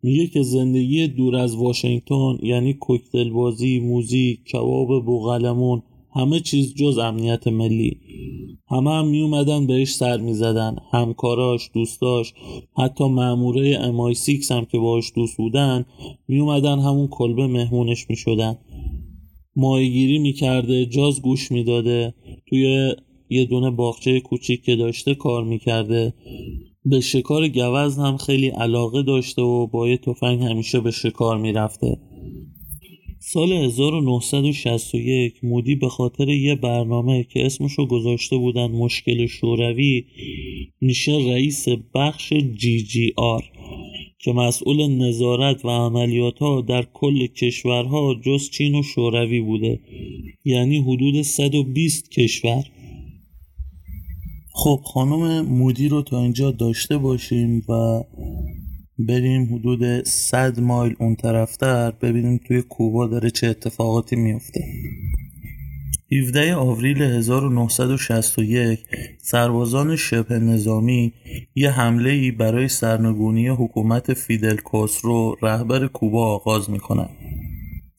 میگه 0.02 0.26
که 0.26 0.42
زندگی 0.42 1.06
دور 1.06 1.36
از 1.36 1.56
واشنگتن 1.56 2.38
یعنی 2.42 2.74
کوکتل 2.74 3.30
بازی، 3.30 3.80
موزیک، 3.80 4.44
کباب 4.44 5.04
بوقلمون 5.04 5.82
همه 6.14 6.40
چیز 6.40 6.74
جز 6.74 6.98
امنیت 6.98 7.48
ملی. 7.48 8.00
همه 8.68 8.90
هم 8.90 9.06
می 9.08 9.20
اومدن 9.20 9.66
بهش 9.66 9.94
سر 9.94 10.16
می 10.16 10.34
زدن 10.34 10.76
همکاراش 10.92 11.70
دوستاش 11.74 12.34
حتی 12.78 13.04
MI6 13.76 14.52
هم 14.52 14.64
که 14.64 14.78
باش 14.78 15.12
دوست 15.14 15.36
بودن 15.36 15.84
می 16.28 16.40
اومدن 16.40 16.78
همون 16.78 17.08
کلبه 17.08 17.46
مهمونش 17.46 18.10
می 18.10 18.16
شدن 18.16 18.58
ماهیگیری 19.56 20.18
می 20.18 20.32
کرده 20.32 20.86
جاز 20.86 21.22
گوش 21.22 21.52
می 21.52 21.64
داده 21.64 22.14
توی 22.48 22.94
یه 23.28 23.44
دونه 23.44 23.70
باغچه 23.70 24.20
کوچیک 24.20 24.62
که 24.62 24.76
داشته 24.76 25.14
کار 25.14 25.44
می 25.44 25.58
کرده 25.58 26.14
به 26.84 27.00
شکار 27.00 27.48
گوزن 27.48 28.02
هم 28.02 28.16
خیلی 28.16 28.48
علاقه 28.48 29.02
داشته 29.02 29.42
و 29.42 29.66
با 29.66 29.88
یه 29.88 29.96
تفنگ 29.96 30.42
همیشه 30.42 30.80
به 30.80 30.90
شکار 30.90 31.38
می 31.38 31.52
رفته 31.52 31.98
سال 33.26 33.52
1961 33.52 35.44
مودی 35.44 35.74
به 35.74 35.88
خاطر 35.88 36.28
یه 36.28 36.54
برنامه 36.54 37.24
که 37.24 37.46
اسمشو 37.46 37.86
گذاشته 37.86 38.36
بودن 38.36 38.66
مشکل 38.66 39.26
شوروی 39.26 40.04
میشه 40.80 41.12
رئیس 41.12 41.66
بخش 41.94 42.32
جی 42.32 42.82
جی 42.82 43.12
آر 43.16 43.44
که 44.18 44.32
مسئول 44.32 44.86
نظارت 44.86 45.64
و 45.64 45.68
عملیات 45.68 46.38
ها 46.38 46.60
در 46.60 46.86
کل 46.92 47.26
کشورها 47.26 48.14
جز 48.14 48.50
چین 48.50 48.74
و 48.74 48.82
شوروی 48.82 49.40
بوده. 49.40 49.80
یعنی 50.44 50.78
حدود 50.78 51.22
120 51.22 52.10
کشور. 52.10 52.64
خب 54.54 54.80
خانم 54.84 55.46
مودی 55.46 55.88
رو 55.88 56.02
تا 56.02 56.22
اینجا 56.22 56.50
داشته 56.50 56.98
باشیم 56.98 57.62
و 57.68 58.02
بریم 58.98 59.54
حدود 59.54 60.04
100 60.04 60.60
مایل 60.60 60.94
اون 60.98 61.14
طرفتر 61.14 61.90
ببینیم 61.90 62.40
توی 62.44 62.62
کوبا 62.62 63.06
داره 63.06 63.30
چه 63.30 63.46
اتفاقاتی 63.46 64.16
میفته. 64.16 64.64
17 66.12 66.54
آوریل 66.54 67.02
1961 67.02 68.80
سربازان 69.18 69.96
شبه 69.96 70.38
نظامی 70.38 71.12
یه 71.54 71.70
حمله 71.70 72.10
ای 72.10 72.30
برای 72.30 72.68
سرنگونی 72.68 73.48
حکومت 73.48 74.14
فیدل 74.14 74.56
کاسترو 74.56 75.36
رهبر 75.42 75.86
کوبا 75.86 76.34
آغاز 76.34 76.70
می‌کنن 76.70 77.08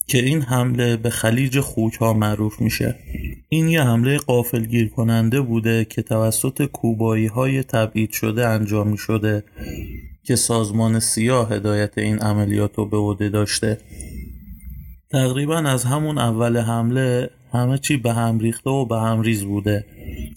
که 0.07 0.25
این 0.25 0.41
حمله 0.41 0.97
به 0.97 1.09
خلیج 1.09 1.59
خوک 1.59 1.93
ها 1.93 2.13
معروف 2.13 2.61
میشه. 2.61 2.95
این 3.49 3.67
یه 3.67 3.81
حمله 3.81 4.17
قافلگیر 4.17 4.89
کننده 4.89 5.41
بوده 5.41 5.85
که 5.85 6.01
توسط 6.01 6.65
کوبایی 6.65 7.25
های 7.25 7.63
تبعید 7.63 8.11
شده 8.11 8.47
انجام 8.47 8.95
شده 8.95 9.43
که 10.27 10.35
سازمان 10.35 10.99
سیاه 10.99 11.53
هدایت 11.53 11.97
این 11.97 12.19
عملیات 12.19 12.75
رو 12.75 12.85
به 12.85 12.97
عهده 12.97 13.29
داشته. 13.29 13.77
تقریبا 15.11 15.57
از 15.57 15.83
همون 15.83 16.17
اول 16.17 16.57
حمله 16.57 17.29
همه 17.53 17.77
چی 17.77 17.97
به 17.97 18.13
هم 18.13 18.39
ریخته 18.39 18.69
و 18.69 18.85
به 18.85 18.97
هم 18.97 19.21
ریز 19.21 19.43
بوده 19.43 19.85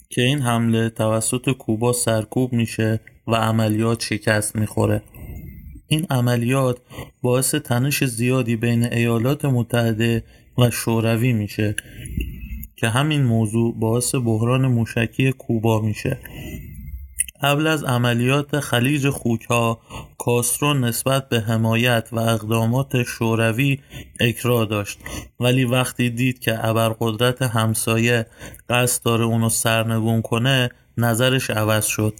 که 0.09 0.21
این 0.21 0.39
حمله 0.39 0.89
توسط 0.89 1.49
کوبا 1.49 1.93
سرکوب 1.93 2.53
میشه 2.53 2.99
و 3.27 3.35
عملیات 3.35 4.01
شکست 4.01 4.55
می‌خوره. 4.55 5.01
این 5.87 6.05
عملیات 6.09 6.77
باعث 7.21 7.55
تنش 7.55 8.03
زیادی 8.03 8.55
بین 8.55 8.83
ایالات 8.93 9.45
متحده 9.45 10.23
و 10.57 10.69
شوروی 10.69 11.33
میشه 11.33 11.75
که 12.75 12.87
همین 12.87 13.23
موضوع 13.23 13.79
باعث 13.79 14.15
بحران 14.15 14.67
موشکی 14.67 15.31
کوبا 15.31 15.81
میشه. 15.81 16.17
قبل 17.41 17.67
از 17.67 17.83
عملیات 17.83 18.59
خلیج 18.59 19.09
خوکها 19.09 19.79
کاسترو 20.17 20.73
نسبت 20.73 21.29
به 21.29 21.39
حمایت 21.39 22.09
و 22.11 22.19
اقدامات 22.19 23.03
شوروی 23.03 23.79
اکرا 24.19 24.65
داشت. 24.65 24.99
ولی 25.39 25.63
وقتی 25.63 26.09
دید 26.09 26.39
که 26.39 26.67
ابرقدرت 26.67 27.41
همسایه 27.41 28.25
قصد 28.69 29.03
داره 29.03 29.25
اونو 29.25 29.49
سرنگون 29.49 30.21
کنه 30.21 30.69
نظرش 30.97 31.49
عوض 31.49 31.85
شد. 31.85 32.13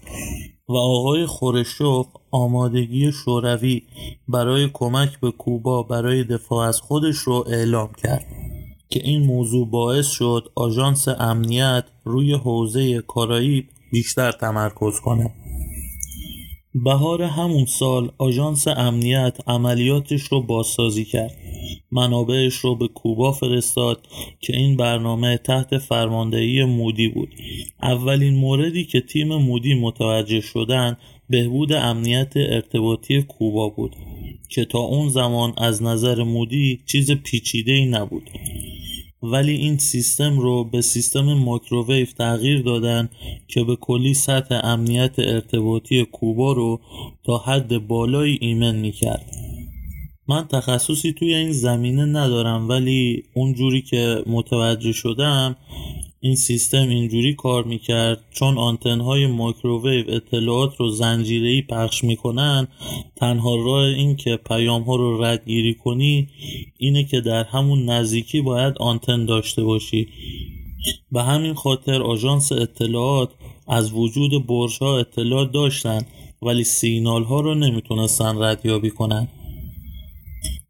و 0.69 0.73
آقای 0.73 1.25
خورشوف 1.25 2.07
آمادگی 2.31 3.11
شوروی 3.11 3.81
برای 4.27 4.69
کمک 4.73 5.19
به 5.19 5.31
کوبا 5.31 5.83
برای 5.83 6.23
دفاع 6.23 6.67
از 6.67 6.81
خودش 6.81 7.15
رو 7.15 7.45
اعلام 7.47 7.89
کرد. 8.03 8.25
که 8.89 9.01
این 9.03 9.25
موضوع 9.25 9.69
باعث 9.69 10.07
شد 10.07 10.51
آژانس 10.55 11.07
امنیت 11.07 11.83
روی 12.03 12.33
حوزه 12.33 13.01
کارائیب 13.01 13.69
بیشتر 13.91 14.31
تمرکز 14.31 14.99
کنه. 14.99 15.31
بهار 16.75 17.23
همون 17.23 17.65
سال 17.65 18.11
آژانس 18.17 18.67
امنیت 18.67 19.37
عملیاتش 19.47 20.21
رو 20.21 20.41
بازسازی 20.41 21.05
کرد. 21.05 21.37
منابعش 21.91 22.53
رو 22.55 22.75
به 22.75 22.87
کوبا 22.87 23.31
فرستاد 23.31 24.07
که 24.39 24.57
این 24.57 24.77
برنامه 24.77 25.37
تحت 25.37 25.77
فرماندهی 25.77 26.65
مودی 26.65 27.07
بود. 27.07 27.29
اولین 27.81 28.35
موردی 28.35 28.85
که 28.85 29.01
تیم 29.01 29.35
مودی 29.35 29.73
متوجه 29.73 30.41
شدن 30.41 30.97
بهبود 31.29 31.73
امنیت 31.73 32.33
ارتباطی 32.35 33.21
کوبا 33.21 33.69
بود 33.69 33.95
که 34.49 34.65
تا 34.65 34.79
اون 34.79 35.09
زمان 35.09 35.53
از 35.57 35.83
نظر 35.83 36.23
مودی 36.23 36.79
چیز 36.85 37.11
پیچیده 37.11 37.71
ای 37.71 37.85
نبود. 37.85 38.29
ولی 39.23 39.55
این 39.55 39.77
سیستم 39.77 40.39
رو 40.39 40.63
به 40.63 40.81
سیستم 40.81 41.33
مایکروویو 41.33 42.05
تغییر 42.05 42.61
دادن 42.61 43.09
که 43.47 43.63
به 43.63 43.75
کلی 43.75 44.13
سطح 44.13 44.59
امنیت 44.63 45.19
ارتباطی 45.19 46.05
کوبا 46.05 46.53
رو 46.53 46.79
تا 47.25 47.37
حد 47.37 47.87
بالایی 47.87 48.37
ایمن 48.41 48.75
می‌کرد. 48.75 49.25
من 50.27 50.47
تخصصی 50.47 51.13
توی 51.13 51.33
این 51.33 51.51
زمینه 51.51 52.05
ندارم 52.05 52.69
ولی 52.69 53.23
اونجوری 53.33 53.81
که 53.81 54.23
متوجه 54.27 54.91
شدم 54.91 55.55
این 56.21 56.35
سیستم 56.35 56.89
اینجوری 56.89 57.35
کار 57.35 57.63
می‌کرد 57.63 58.23
چون 58.31 58.57
آنتنهای 58.57 59.27
مایکروویو 59.27 60.05
اطلاعات 60.07 60.75
رو 60.77 60.89
زنجیره‌ای 60.89 61.61
پخش 61.61 62.03
می‌کنن 62.03 62.67
تنها 63.15 63.55
راه 63.55 63.83
این 63.83 64.15
که 64.15 64.35
پیام 64.35 64.81
ها 64.81 64.95
رو 64.95 65.23
ردگیری 65.23 65.73
کنی 65.73 66.27
اینه 66.77 67.03
که 67.03 67.21
در 67.21 67.43
همون 67.43 67.89
نزدیکی 67.89 68.41
باید 68.41 68.77
آنتن 68.77 69.25
داشته 69.25 69.63
باشی. 69.63 70.07
به 71.11 71.23
همین 71.23 71.53
خاطر 71.53 72.01
آژانس 72.01 72.51
اطلاعات 72.51 73.29
از 73.67 73.93
وجود 73.93 74.47
برج 74.47 74.77
ها 74.81 74.99
اطلاع 74.99 75.45
داشتن 75.45 76.01
ولی 76.41 76.63
سیگنال 76.63 77.23
ها 77.23 77.41
رو 77.41 77.55
نمی‌تونستن 77.55 78.43
ردیابی 78.43 78.89
کنن. 78.89 79.27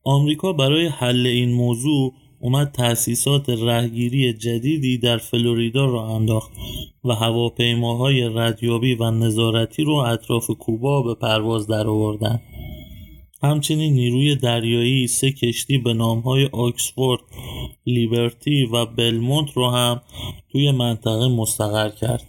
آمریکا 0.03 0.53
برای 0.53 0.87
حل 0.87 1.27
این 1.27 1.51
موضوع 1.51 2.13
اومد 2.39 2.71
تأسیسات 2.71 3.49
رهگیری 3.49 4.33
جدیدی 4.33 4.97
در 4.97 5.17
فلوریدا 5.17 5.85
را 5.85 6.07
انداخت 6.07 6.51
و 7.03 7.13
هواپیماهای 7.13 8.29
ردیابی 8.35 8.95
و 8.95 9.11
نظارتی 9.11 9.83
رو 9.83 9.93
اطراف 9.93 10.51
کوبا 10.59 11.01
به 11.01 11.15
پرواز 11.15 11.67
درآوردند. 11.67 12.41
همچنین 13.43 13.93
نیروی 13.93 14.35
دریایی 14.35 15.07
سه 15.07 15.31
کشتی 15.31 15.77
به 15.77 15.93
نامهای 15.93 16.49
آکسفورد، 16.51 17.21
لیبرتی 17.85 18.65
و 18.65 18.85
بلمونت 18.85 19.51
رو 19.53 19.69
هم 19.69 20.01
توی 20.51 20.71
منطقه 20.71 21.27
مستقر 21.27 21.89
کرد. 21.89 22.27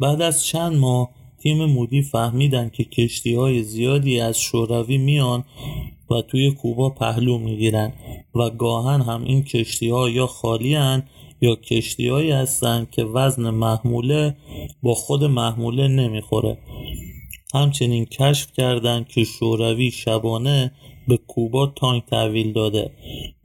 بعد 0.00 0.22
از 0.22 0.46
چند 0.46 0.76
ماه 0.76 1.10
تیم 1.38 1.64
مودی 1.64 2.02
فهمیدن 2.02 2.68
که 2.68 2.84
کشتی 2.84 3.34
های 3.34 3.62
زیادی 3.62 4.20
از 4.20 4.40
شوروی 4.40 4.98
میان 4.98 5.44
و 6.10 6.22
توی 6.22 6.50
کوبا 6.50 6.90
پهلو 6.90 7.38
می‌گیرن 7.38 7.92
و 8.34 8.50
گاهن 8.50 9.00
هم 9.00 9.24
این 9.24 9.42
کشتی 9.42 9.90
ها 9.90 10.08
یا 10.08 10.26
خالی 10.26 10.74
هن 10.74 11.02
یا 11.40 11.56
کشتی 11.56 12.08
هایی 12.08 12.30
هستن 12.30 12.86
که 12.90 13.04
وزن 13.04 13.50
محموله 13.50 14.36
با 14.82 14.94
خود 14.94 15.24
محموله 15.24 15.88
نمی‌خوره. 15.88 16.58
همچنین 17.54 18.04
کشف 18.04 18.52
کردن 18.52 19.04
که 19.08 19.24
شوروی 19.24 19.90
شبانه 19.90 20.72
به 21.08 21.16
کوبا 21.16 21.66
تانک 21.66 22.06
تحویل 22.06 22.52
داده. 22.52 22.90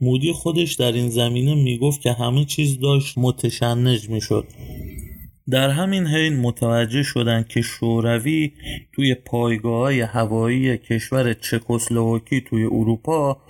مودی 0.00 0.32
خودش 0.32 0.74
در 0.74 0.92
این 0.92 1.08
زمینه 1.08 1.54
می‌گفت 1.54 2.00
که 2.00 2.12
همه 2.12 2.44
چیز 2.44 2.80
داشت 2.80 3.18
متشنج 3.18 4.08
می‌شد. 4.08 4.44
در 5.52 5.70
همین 5.70 6.06
حین 6.06 6.40
متوجه 6.40 7.02
شدند 7.02 7.48
که 7.48 7.62
شوروی 7.62 8.52
توی 8.92 9.14
پایگاه 9.14 9.78
های 9.78 10.00
هوایی 10.00 10.78
کشور 10.78 11.32
چکسلواکی 11.32 12.40
توی 12.40 12.64
اروپا 12.64 13.40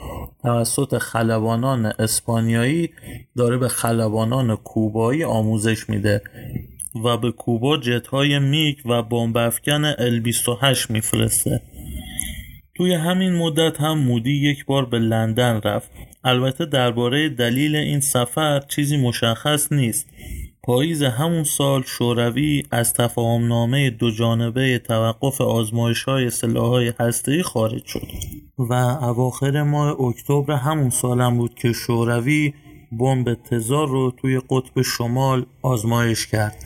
توسط 0.43 0.99
خلبانان 0.99 1.87
اسپانیایی 1.87 2.91
داره 3.37 3.57
به 3.57 3.69
خلبانان 3.69 4.57
کوبایی 4.57 5.25
آموزش 5.25 5.91
میده 5.91 6.23
و 7.05 7.17
به 7.17 7.33
کوبا 7.33 7.77
جت 7.77 8.07
های 8.07 8.39
میک 8.39 8.83
و 8.87 9.03
بمب 9.03 9.37
افکن 9.37 9.85
ال 9.85 10.21
28 10.21 10.91
میفرسته. 10.91 11.61
توی 12.75 12.95
همین 12.95 13.33
مدت 13.33 13.81
هم 13.81 13.99
مودی 13.99 14.51
یک 14.51 14.65
بار 14.65 14.87
به 14.87 14.99
لندن 14.99 15.61
رفت. 15.65 15.91
البته 16.25 16.67
درباره 16.67 17.29
دلیل 17.29 17.77
این 17.77 18.01
سفر 18.01 18.61
چیزی 18.61 18.97
مشخص 18.97 19.73
نیست. 19.73 20.09
پاییز 20.65 21.03
همون 21.03 21.45
سال 21.45 21.83
شوروی 21.83 22.63
از 22.71 22.95
تفاهمنامه 22.95 23.91
دو 23.91 24.11
جانبه 24.11 24.79
توقف 24.79 25.41
آزمایش 25.41 26.03
های 26.03 26.31
های 26.57 26.93
هسته‌ای 27.01 27.43
خارج 27.43 27.85
شد. 27.85 28.07
و 28.59 28.73
اواخر 28.73 29.63
ماه 29.63 30.01
اکتبر 30.01 30.55
همون 30.55 30.91
سالم 30.91 31.39
بود 31.39 31.55
که 31.55 31.73
شوروی 31.73 32.55
بمب 32.93 33.35
تزار 33.35 33.89
رو 33.89 34.11
توی 34.11 34.41
قطب 34.51 34.83
شمال 34.83 35.47
آزمایش 35.63 36.27
کرد. 36.27 36.65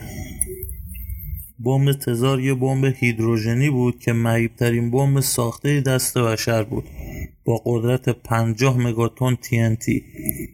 بمب 1.65 1.91
تزار 1.91 2.41
یه 2.41 2.53
بمب 2.53 2.85
هیدروژنی 2.85 3.69
بود 3.69 3.99
که 3.99 4.13
معیبترین 4.13 4.91
بمب 4.91 5.19
ساخته 5.19 5.81
دست 5.81 6.17
بشر 6.17 6.63
بود. 6.63 6.83
با 7.45 7.61
قدرت 7.65 8.09
50 8.09 8.77
مگاتن 8.77 9.37
TNT 9.43 10.01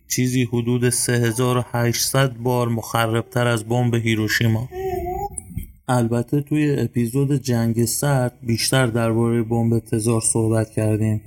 چیزی 0.08 0.44
حدود 0.44 0.89
3800 0.89 2.34
بار 2.34 2.68
مخربتر 2.68 3.48
از 3.48 3.63
بمب 3.63 3.96
هیروشیما. 3.96 4.70
البته 5.88 6.42
توی 6.42 6.76
اپیزود 6.80 7.32
جنگ 7.32 7.86
سرد 7.86 8.34
بیشتر 8.44 8.88
درباره 8.88 9.44
بمب 9.44 9.80
تزار 9.80 10.22
صحبت 10.22 10.70
کردیم. 10.70 11.22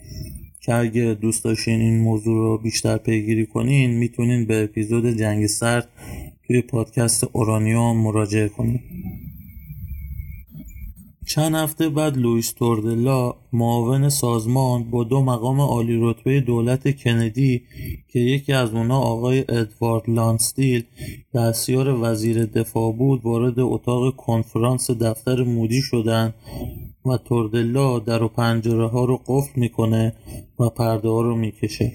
که 0.60 0.74
اگه 0.74 1.14
دوست 1.20 1.44
داشتین 1.44 1.80
این 1.80 1.98
موضوع 1.98 2.34
رو 2.34 2.58
بیشتر 2.58 2.96
پیگیری 2.96 3.46
کنین 3.46 3.90
می‌تونین 3.90 4.46
به 4.46 4.64
اپیزود 4.64 5.06
جنگ 5.06 5.46
سرد 5.46 5.88
توی 6.46 6.62
پادکست 6.62 7.24
اورانیوم 7.32 7.96
مراجعه 7.96 8.48
کنین. 8.48 8.80
چند 11.36 11.54
هفته 11.54 11.88
بعد 11.88 12.16
لوئیس 12.16 12.52
توردلا 12.52 13.34
معاون 13.52 14.08
سازمان 14.08 14.90
با 14.90 15.04
دو 15.04 15.22
مقام 15.22 15.60
عالی 15.60 15.98
رتبه 16.00 16.40
دولت 16.40 16.96
کندی 16.96 17.62
که 18.08 18.18
یکی 18.18 18.52
از 18.52 18.74
اونا 18.74 18.98
آقای 18.98 19.44
ادوارد 19.48 20.02
لانستیل 20.08 20.84
دستیار 21.34 21.98
وزیر 22.00 22.44
دفاع 22.44 22.92
بود 22.92 23.20
وارد 23.24 23.60
اتاق 23.60 24.16
کنفرانس 24.16 24.90
دفتر 24.90 25.42
مودی 25.42 25.82
شدن 25.82 26.34
و 27.06 27.16
توردلا 27.16 27.98
در 27.98 28.22
و 28.22 28.28
پنجره 28.28 28.88
ها 28.88 29.04
رو 29.04 29.20
قفل 29.26 29.60
می‌کنه 29.60 30.12
و 30.58 30.68
پرده 30.68 31.08
ها 31.08 31.20
رو 31.20 31.36
می‌کشه. 31.36 31.92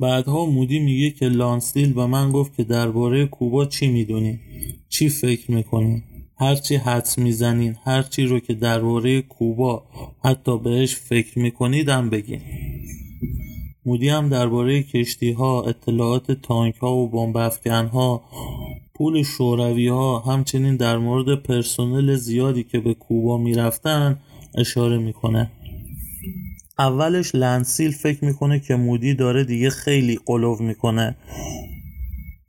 بعدها 0.00 0.46
مودی 0.46 0.78
میگه 0.78 1.10
که 1.10 1.28
لانستیل 1.28 1.92
به 1.92 2.06
من 2.06 2.30
گفت 2.30 2.56
که 2.56 2.64
درباره 2.64 3.26
کوبا 3.26 3.64
چی 3.64 3.86
می‌دونی؟ 3.86 4.40
چی 4.88 5.08
فکر 5.08 5.52
می‌کنی؟ 5.52 6.02
هرچی 6.38 6.76
حدس 6.76 7.18
می‌زنین 7.18 7.76
هرچی 7.84 8.26
رو 8.26 8.40
که 8.40 8.54
درباره 8.54 9.22
کوبا 9.22 9.84
حتی 10.24 10.58
بهش 10.58 10.96
فکر 10.96 11.38
میکنیدم 11.38 12.10
بگین. 12.10 12.40
مودی 13.86 14.08
هم 14.08 14.28
درباره 14.28 14.82
کشتی 14.82 15.32
ها 15.32 15.62
اطلاعات 15.62 16.32
تانک 16.32 16.74
ها 16.74 16.96
و 16.96 17.10
بمب 17.10 17.36
ها 17.66 18.24
پول 18.94 19.22
شوروی 19.22 19.88
ها 19.88 20.18
همچنین 20.18 20.76
در 20.76 20.98
مورد 20.98 21.42
پرسنل 21.42 22.16
زیادی 22.16 22.64
که 22.64 22.80
به 22.80 22.94
کوبا 22.94 23.38
می‌رفتن 23.38 24.18
اشاره 24.54 24.98
می‌کنه. 24.98 25.50
اولش 26.78 27.34
لنسیل 27.34 27.90
فکر 27.90 28.24
می‌کنه 28.24 28.60
که 28.60 28.74
مودی 28.74 29.14
داره 29.14 29.44
دیگه 29.44 29.70
خیلی 29.70 30.18
قلوب 30.26 30.60
می‌کنه. 30.60 31.16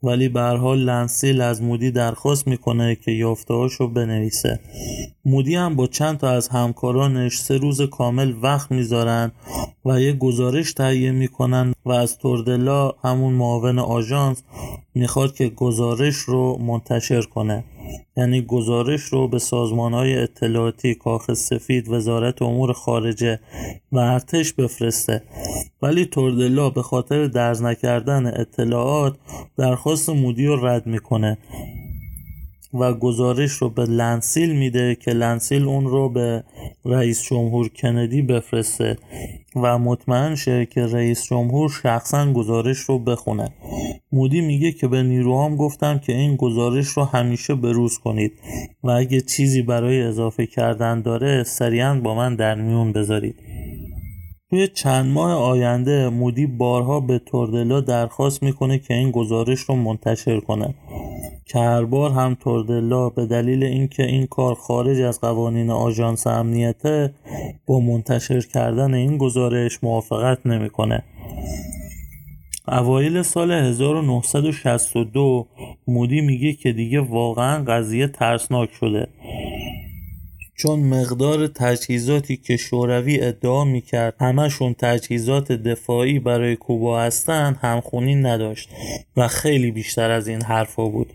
ولی 0.03 0.29
به 0.29 0.41
حال 0.41 0.79
لنسیل 0.79 1.41
از 1.41 1.61
مودی 1.61 1.91
درخواست 1.91 2.47
می‌کنه 2.47 2.95
که 2.95 3.11
یافتهاشو 3.11 3.87
بنویسه. 3.87 4.59
مودی 5.25 5.55
هم 5.55 5.75
با 5.75 5.87
چند 5.87 6.17
تا 6.17 6.29
از 6.29 6.47
همکارانش 6.47 7.39
سه 7.39 7.57
روز 7.57 7.81
کامل 7.81 8.33
وقت 8.41 8.71
می‌ذارن. 8.71 9.31
و 9.87 10.01
یه 10.01 10.13
گزارش 10.13 10.73
تهیه 10.73 11.11
می‌کنن 11.11 11.73
و 11.85 11.91
از 11.91 12.17
توردلا 12.17 12.91
همون 13.03 13.33
معاون 13.33 13.79
آژانس 13.79 14.43
می‌خواد 14.95 15.35
که 15.35 15.47
گزارش 15.47 16.15
رو 16.15 16.57
منتشر 16.57 17.21
کنه. 17.21 17.63
یعنی 18.17 18.41
گزارش 18.41 19.01
رو 19.01 19.27
به 19.27 19.39
سازمان 19.39 19.93
های 19.93 20.17
اطلاعاتی 20.17 20.95
کاخ 20.95 21.33
سفید 21.33 21.89
وزارت 21.89 22.41
امور 22.41 22.73
خارجه 22.73 23.39
و 23.91 23.97
ارتش 23.97 24.53
بفرسته. 24.53 25.23
ولی 25.81 26.05
توردلا 26.05 26.69
به 26.69 26.81
خاطر 26.81 27.27
درز 27.27 27.61
نکردن 27.61 28.27
اطلاعات 28.41 29.15
درخواست 29.57 30.09
مودی 30.09 30.45
رو 30.45 30.65
رد 30.65 30.87
می‌کنه. 30.87 31.37
و 32.73 32.93
گزارش 32.93 33.51
رو 33.51 33.69
به 33.69 33.85
لنسیل 33.85 34.55
میده 34.55 34.95
که 34.95 35.11
لنسیل 35.11 35.63
اون 35.63 35.85
رو 35.85 36.09
به 36.09 36.43
رئیس 36.85 37.21
جمهور 37.21 37.69
کندی 37.69 38.21
بفرسته 38.21 38.97
و 39.55 39.77
مطمئن 39.77 40.35
شه 40.35 40.65
که 40.65 40.85
رئیس 40.85 41.23
جمهور 41.23 41.69
شخصا 41.83 42.33
گزارش 42.33 42.77
رو 42.77 42.99
بخونه. 42.99 43.49
مودی 44.11 44.41
میگه 44.41 44.71
که 44.71 44.87
به 44.87 45.03
نیروهام 45.03 45.55
گفتم 45.55 45.99
که 45.99 46.13
این 46.13 46.35
گزارش 46.35 46.87
رو 46.87 47.03
همیشه 47.03 47.55
بروز 47.55 47.97
کنید 47.97 48.33
و 48.83 48.89
اگه 48.89 49.21
چیزی 49.21 49.61
برای 49.61 50.01
اضافه 50.01 50.45
کردن 50.45 51.01
داره 51.01 51.43
سریعا 51.43 51.99
با 51.99 52.15
من 52.15 52.35
در 52.35 52.55
میون 52.55 52.93
بذارید. 52.93 53.35
توی 54.49 54.67
چند 54.67 55.05
ماه 55.05 55.31
آینده 55.31 56.09
مودی 56.09 56.47
بارها 56.47 56.99
به 56.99 57.19
توردلا 57.19 57.81
درخواست 57.81 58.43
می‌کنه 58.43 58.79
که 58.79 58.93
این 58.93 59.11
گزارش 59.11 59.59
رو 59.59 59.75
منتشر 59.75 60.39
کنه 60.39 60.75
که 61.45 61.59
هر 61.59 61.83
بار 61.83 62.11
هم 62.11 62.37
توردلا 62.39 63.09
به 63.09 63.25
دلیل 63.25 63.63
اینکه 63.63 64.03
این 64.03 64.27
کار 64.27 64.55
خارج 64.55 65.01
از 65.01 65.21
قوانین 65.21 65.69
آژانس 65.69 66.27
امنیته 66.27 67.13
با 67.65 67.79
منتشر 67.79 68.41
کردن 68.41 68.93
این 68.93 69.17
گزارش 69.17 69.83
موافقت 69.83 70.45
نمی‌کنه. 70.45 71.03
اوایل 72.67 73.21
سال 73.21 73.51
1962 73.51 75.47
مودی 75.87 76.21
میگه 76.21 76.53
که 76.53 76.71
دیگه 76.71 76.99
واقعا 76.99 77.63
قضیه 77.63 78.07
ترسناک 78.07 78.69
شده 78.71 79.07
چون 80.59 80.79
مقدار 80.79 81.47
تجهیزاتی 81.47 82.37
که 82.37 82.57
شوروی 82.57 83.19
ادعا 83.21 83.65
می‌کرد 83.65 84.15
همشون 84.19 84.73
تجهیزات 84.73 85.51
دفاعی 85.51 86.19
برای 86.19 86.55
کوبا 86.55 87.01
هستن 87.01 87.55
همخونی 87.61 88.15
نداشت 88.15 88.69
و 89.17 89.27
خیلی 89.27 89.71
بیشتر 89.71 90.11
از 90.11 90.27
این 90.27 90.41
حرفا 90.41 90.85
بود. 90.85 91.13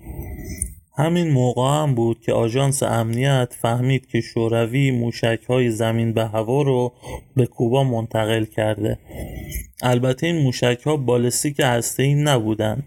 همین 0.97 1.31
موقع 1.31 1.83
هم 1.83 1.95
بود 1.95 2.21
که 2.21 2.33
آژانس 2.33 2.83
امنیت 2.83 3.55
فهمید 3.61 4.07
که 4.07 4.21
شوروی 4.21 4.91
موشک 4.91 5.41
های 5.49 5.71
زمین 5.71 6.13
به 6.13 6.25
هوا 6.25 6.63
رو 6.63 6.93
به 7.37 7.47
کوبا 7.47 7.85
منتقل 7.85 8.45
کرده. 8.45 8.99
البته 9.83 10.27
این 10.27 10.43
موشک 10.43 10.81
ها 10.87 10.97
بالستیک 10.97 11.61
هسته 11.61 12.03
ای 12.03 12.15
نبودن. 12.15 12.83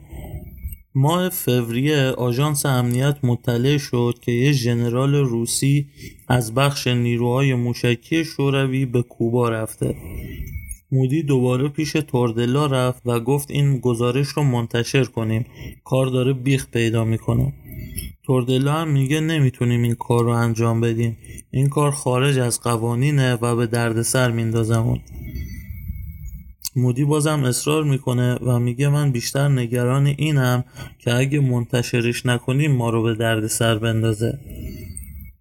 ماه 0.97 1.29
فوریه 1.29 2.09
آژانس 2.09 2.65
امنیت 2.65 3.17
مطلع 3.23 3.77
شد 3.77 4.13
که 4.21 4.31
یه 4.31 4.51
ژنرال 4.51 5.15
روسی 5.15 5.87
از 6.27 6.53
بخش 6.53 6.87
نیروهای 6.87 7.55
موشکی 7.55 8.25
شوروی 8.25 8.85
به 8.85 9.01
کوبا 9.01 9.49
رفته. 9.49 9.95
مودی 10.91 11.23
دوباره 11.23 11.67
پیش 11.67 11.91
توردلا 11.91 12.65
رفت 12.65 13.01
و 13.05 13.19
گفت 13.19 13.51
این 13.51 13.79
گزارش 13.79 14.27
رو 14.27 14.43
منتشر 14.43 15.03
کنیم. 15.03 15.45
کار 15.83 16.05
داره 16.05 16.33
بیخ 16.33 16.67
پیدا 16.67 17.03
می‌کنه. 17.03 17.53
توردلا 18.23 18.73
هم 18.73 18.89
میگه 18.89 19.19
نمی‌تونیم 19.19 19.81
این 19.83 19.95
کار 19.95 20.23
رو 20.23 20.31
انجام 20.31 20.81
بدیم. 20.81 21.17
این 21.51 21.69
کار 21.69 21.91
خارج 21.91 22.39
از 22.39 22.61
قوانینه 22.61 23.33
و 23.33 23.55
به 23.55 23.67
دردسر 23.67 24.31
میندازمون 24.31 24.99
مودی 26.75 27.03
بازم 27.03 27.43
اصرار 27.43 27.83
می‌کنه 27.83 28.35
و 28.35 28.59
میگه 28.59 28.89
من 28.89 29.11
بیشتر 29.11 29.47
نگران 29.47 30.05
اینم 30.05 30.63
که 30.99 31.13
اگه 31.13 31.39
منتشرش 31.39 32.25
نکنیم 32.25 32.71
ما 32.71 32.89
رو 32.89 33.03
به 33.03 33.15
درد 33.15 33.47
سر 33.47 33.77
بندازه. 33.77 34.39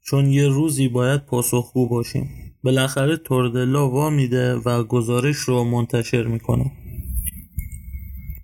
چون 0.06 0.26
یه 0.26 0.48
روزی 0.48 0.88
باید 0.88 1.26
پاسخگو 1.26 1.88
باشیم. 1.88 2.30
بالاخره 2.62 3.16
توردلا 3.16 3.90
وا 3.90 4.10
میده 4.10 4.54
و 4.54 4.84
گزارش 4.84 5.36
رو 5.36 5.64
منتشر 5.64 6.22
می‌کنه. 6.22 6.72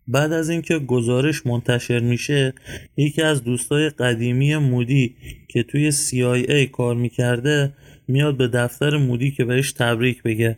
بعد 0.09 0.33
از 0.33 0.49
اینکه 0.51 0.79
گزارش 0.79 1.47
منتشر 1.47 2.01
میشه 2.01 2.55
یکی 2.97 3.23
از 3.23 3.45
دوستای 3.45 3.91
قدیمی 3.91 4.57
مودی 4.57 5.17
که 5.49 5.63
توی 5.63 5.93
CIA 5.93 6.71
کار 6.73 6.95
می‌کرده 6.95 7.73
میاد 8.09 8.37
به 8.37 8.49
دفتر 8.49 8.97
مودی 8.97 9.31
که 9.31 9.45
بهش 9.45 9.73
تبریک 9.73 10.23
بگه. 10.23 10.57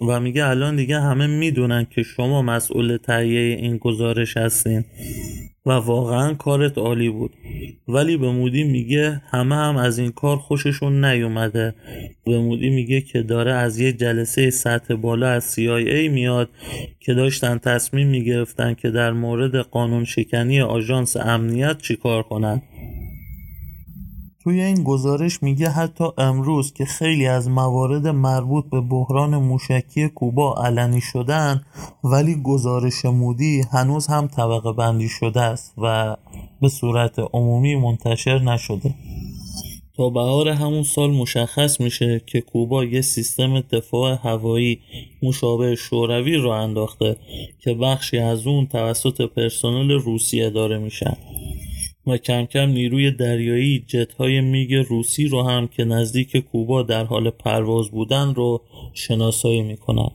و 0.00 0.20
میگه 0.20 0.46
الان 0.46 0.76
دیگه 0.76 1.00
همه 1.00 1.26
می‌دونن 1.26 1.86
که 1.90 2.02
شما 2.02 2.42
مسئول 2.42 2.96
تهیه 2.96 3.56
این 3.56 3.76
گزارش 3.76 4.36
هستین. 4.36 4.84
و 5.66 5.70
واقعا 5.70 6.34
کارت 6.34 6.78
عالی 6.78 7.08
بود. 7.08 7.32
ولی 7.88 8.16
به 8.16 8.30
مودی 8.32 8.64
میگه 8.64 9.22
همه 9.30 9.54
هم 9.54 9.76
از 9.76 9.98
این 9.98 10.10
کار 10.10 10.36
خوششون 10.36 11.04
نیومده. 11.04 11.74
به 12.24 12.38
مودی 12.38 12.70
میگه 12.70 13.00
که 13.00 13.22
داره 13.22 13.52
از 13.52 13.78
یه 13.78 13.92
جلسه 13.92 14.50
سطح 14.50 14.94
بالا 14.94 15.28
از 15.28 15.54
CIA 15.54 16.10
میاد 16.10 16.50
که 17.00 17.14
داشتن 17.14 17.58
تصمیم 17.58 18.08
می‌گرفتن 18.08 18.74
که 18.74 18.90
در 18.90 19.12
مورد 19.12 19.56
قانون 19.56 20.04
شکنی 20.04 20.60
آژانس 20.60 21.16
امنیت 21.16 21.78
چیکار 21.78 22.22
کنن. 22.22 22.62
توی 24.44 24.60
این 24.60 24.84
گزارش 24.84 25.42
میگه 25.42 25.68
حتی 25.68 26.04
امروز 26.18 26.72
که 26.72 26.84
خیلی 26.84 27.26
از 27.26 27.48
موارد 27.48 28.06
مربوط 28.06 28.64
به 28.70 28.80
بحران 28.80 29.36
موشکی 29.36 30.08
کوبا 30.08 30.54
علنی 30.64 31.00
شدن 31.00 31.62
ولی 32.04 32.42
گزارش 32.42 33.04
مودی 33.04 33.62
هنوز 33.72 34.06
هم 34.06 34.26
طبقه 34.26 34.72
بندی 34.72 35.08
شده 35.08 35.40
است 35.40 35.74
و 35.78 36.16
به 36.60 36.68
صورت 36.68 37.18
عمومی 37.18 37.76
منتشر 37.76 38.38
نشده. 38.38 38.94
تا 39.96 40.10
بهار 40.10 40.48
همون 40.48 40.82
سال 40.82 41.10
مشخص 41.10 41.80
میشه 41.80 42.20
که 42.26 42.40
کوبا 42.40 42.84
یه 42.84 43.00
سیستم 43.00 43.60
دفاع 43.60 44.18
هوایی 44.22 44.80
مشابه 45.22 45.74
شوروی 45.74 46.36
رو 46.36 46.50
انداخته 46.50 47.16
که 47.64 47.74
بخشی 47.74 48.18
از 48.18 48.46
اون 48.46 48.66
توسط 48.66 49.22
پرسنل 49.22 49.90
روسیه 49.90 50.50
داره 50.50 50.78
میشن 50.78 51.16
و 52.06 52.16
کم 52.16 52.44
کم 52.44 52.68
نیروی 52.68 53.10
دریایی 53.10 53.84
جت 53.86 54.12
های 54.12 54.40
میگ 54.40 54.74
روسی 54.74 55.28
رو 55.28 55.42
هم 55.42 55.68
که 55.68 55.84
نزدیک 55.84 56.36
کوبا 56.36 56.82
در 56.82 57.04
حال 57.04 57.30
پرواز 57.30 57.90
بودن 57.90 58.34
رو 58.34 58.62
شناسایی 58.94 59.62
می‌کنن 59.62 60.10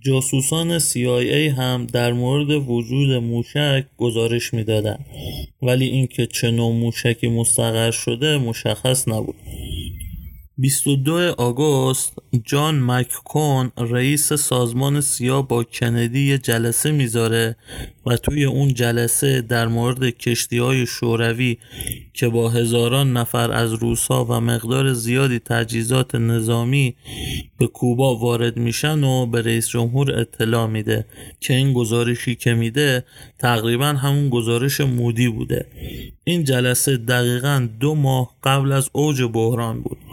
جاسوسان 0.00 0.78
CIA 0.78 1.52
هم 1.58 1.86
در 1.86 2.12
مورد 2.12 2.50
وجود 2.50 3.12
موشک 3.12 3.84
گزارش 3.98 4.54
می‌دادند. 4.54 5.06
ولی 5.62 5.86
اینکه 5.86 6.26
چه 6.26 6.50
نوع 6.50 6.72
موشکی 6.72 7.28
مستقر 7.28 7.90
شده 7.90 8.38
مشخص 8.38 9.08
نبود. 9.08 9.34
22 10.60 11.34
آگوست 11.38 12.12
جان 12.44 12.80
مککون 12.82 13.72
رئیس 13.78 14.32
سازمان 14.32 15.00
سیا 15.00 15.42
با 15.42 15.64
کندی 15.64 16.38
جلسه 16.38 16.90
می‌ذاره 16.90 17.56
و 18.06 18.16
توی 18.16 18.44
اون 18.44 18.74
جلسه 18.74 19.40
در 19.40 19.68
مورد 19.68 20.10
کشتی 20.10 20.58
های 20.58 20.86
شوروی 20.86 21.58
که 22.14 22.28
با 22.28 22.50
هزاران 22.50 23.12
نفر 23.12 23.52
از 23.52 23.72
روسا 23.72 24.24
و 24.24 24.32
مقدار 24.32 24.92
زیادی 24.92 25.38
تجهیزات 25.38 26.14
نظامی 26.14 26.94
به 27.58 27.66
کوبا 27.66 28.16
وارد 28.16 28.56
میشن 28.56 29.04
و 29.04 29.26
به 29.26 29.42
رئیس 29.42 29.68
جمهور 29.68 30.20
اطلاع 30.20 30.66
میده 30.66 31.06
که 31.40 31.54
این 31.54 31.72
گزارشی 31.72 32.34
که 32.34 32.54
میده 32.54 33.04
تقریبا 33.38 33.86
همون 33.86 34.28
گزارش 34.28 34.80
مودی 34.80 35.28
بوده. 35.28 35.66
این 36.24 36.44
جلسه 36.44 36.96
دقیقا 36.96 37.68
دو 37.80 37.94
ماه 37.94 38.36
قبل 38.44 38.72
از 38.72 38.90
اوج 38.92 39.22
بحران 39.22 39.82
بود. 39.82 40.09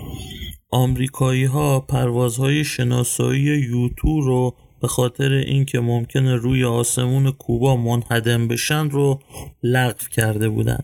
آمریکایی 0.69 1.45
ها 1.45 1.80
پروازهای 1.80 2.63
شناسایی 2.63 3.43
یوتو 3.43 4.21
رو 4.21 4.56
به 4.82 4.88
خاطر 4.88 5.32
اینکه 5.32 5.80
ممکنه 5.80 6.36
روی 6.36 6.63
آسمون 6.63 7.32
کوبا 7.32 7.75
منهدم 7.75 8.47
بشن 8.47 8.89
رو 8.89 9.19
لغو 9.63 10.08
کرده 10.12 10.49
بودند. 10.49 10.84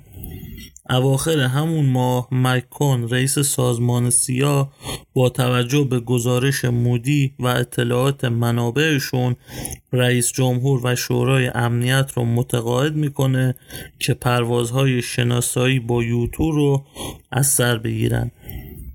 اواخر 0.89 1.39
همون 1.39 1.85
ماه 1.85 2.27
مککون 2.31 3.09
رئیس 3.09 3.39
سازمان 3.39 4.09
سیا 4.09 4.71
با 5.13 5.29
توجه 5.29 5.83
به 5.83 5.99
گزارش 5.99 6.65
مودی 6.65 7.33
و 7.39 7.47
اطلاعات 7.47 8.25
منابعشون 8.25 9.35
رئیس 9.93 10.31
جمهور 10.31 10.81
و 10.83 10.95
شورای 10.95 11.47
امنیت 11.47 12.11
رو 12.15 12.25
متقاعد 12.25 12.95
می‌کنه 12.95 13.55
که 13.99 14.13
پروازهای 14.13 15.01
شناسایی 15.01 15.79
با 15.79 16.03
یوتو 16.03 16.51
رو 16.51 16.85
از 17.31 17.47
سر 17.47 17.77
بگیرن 17.77 18.31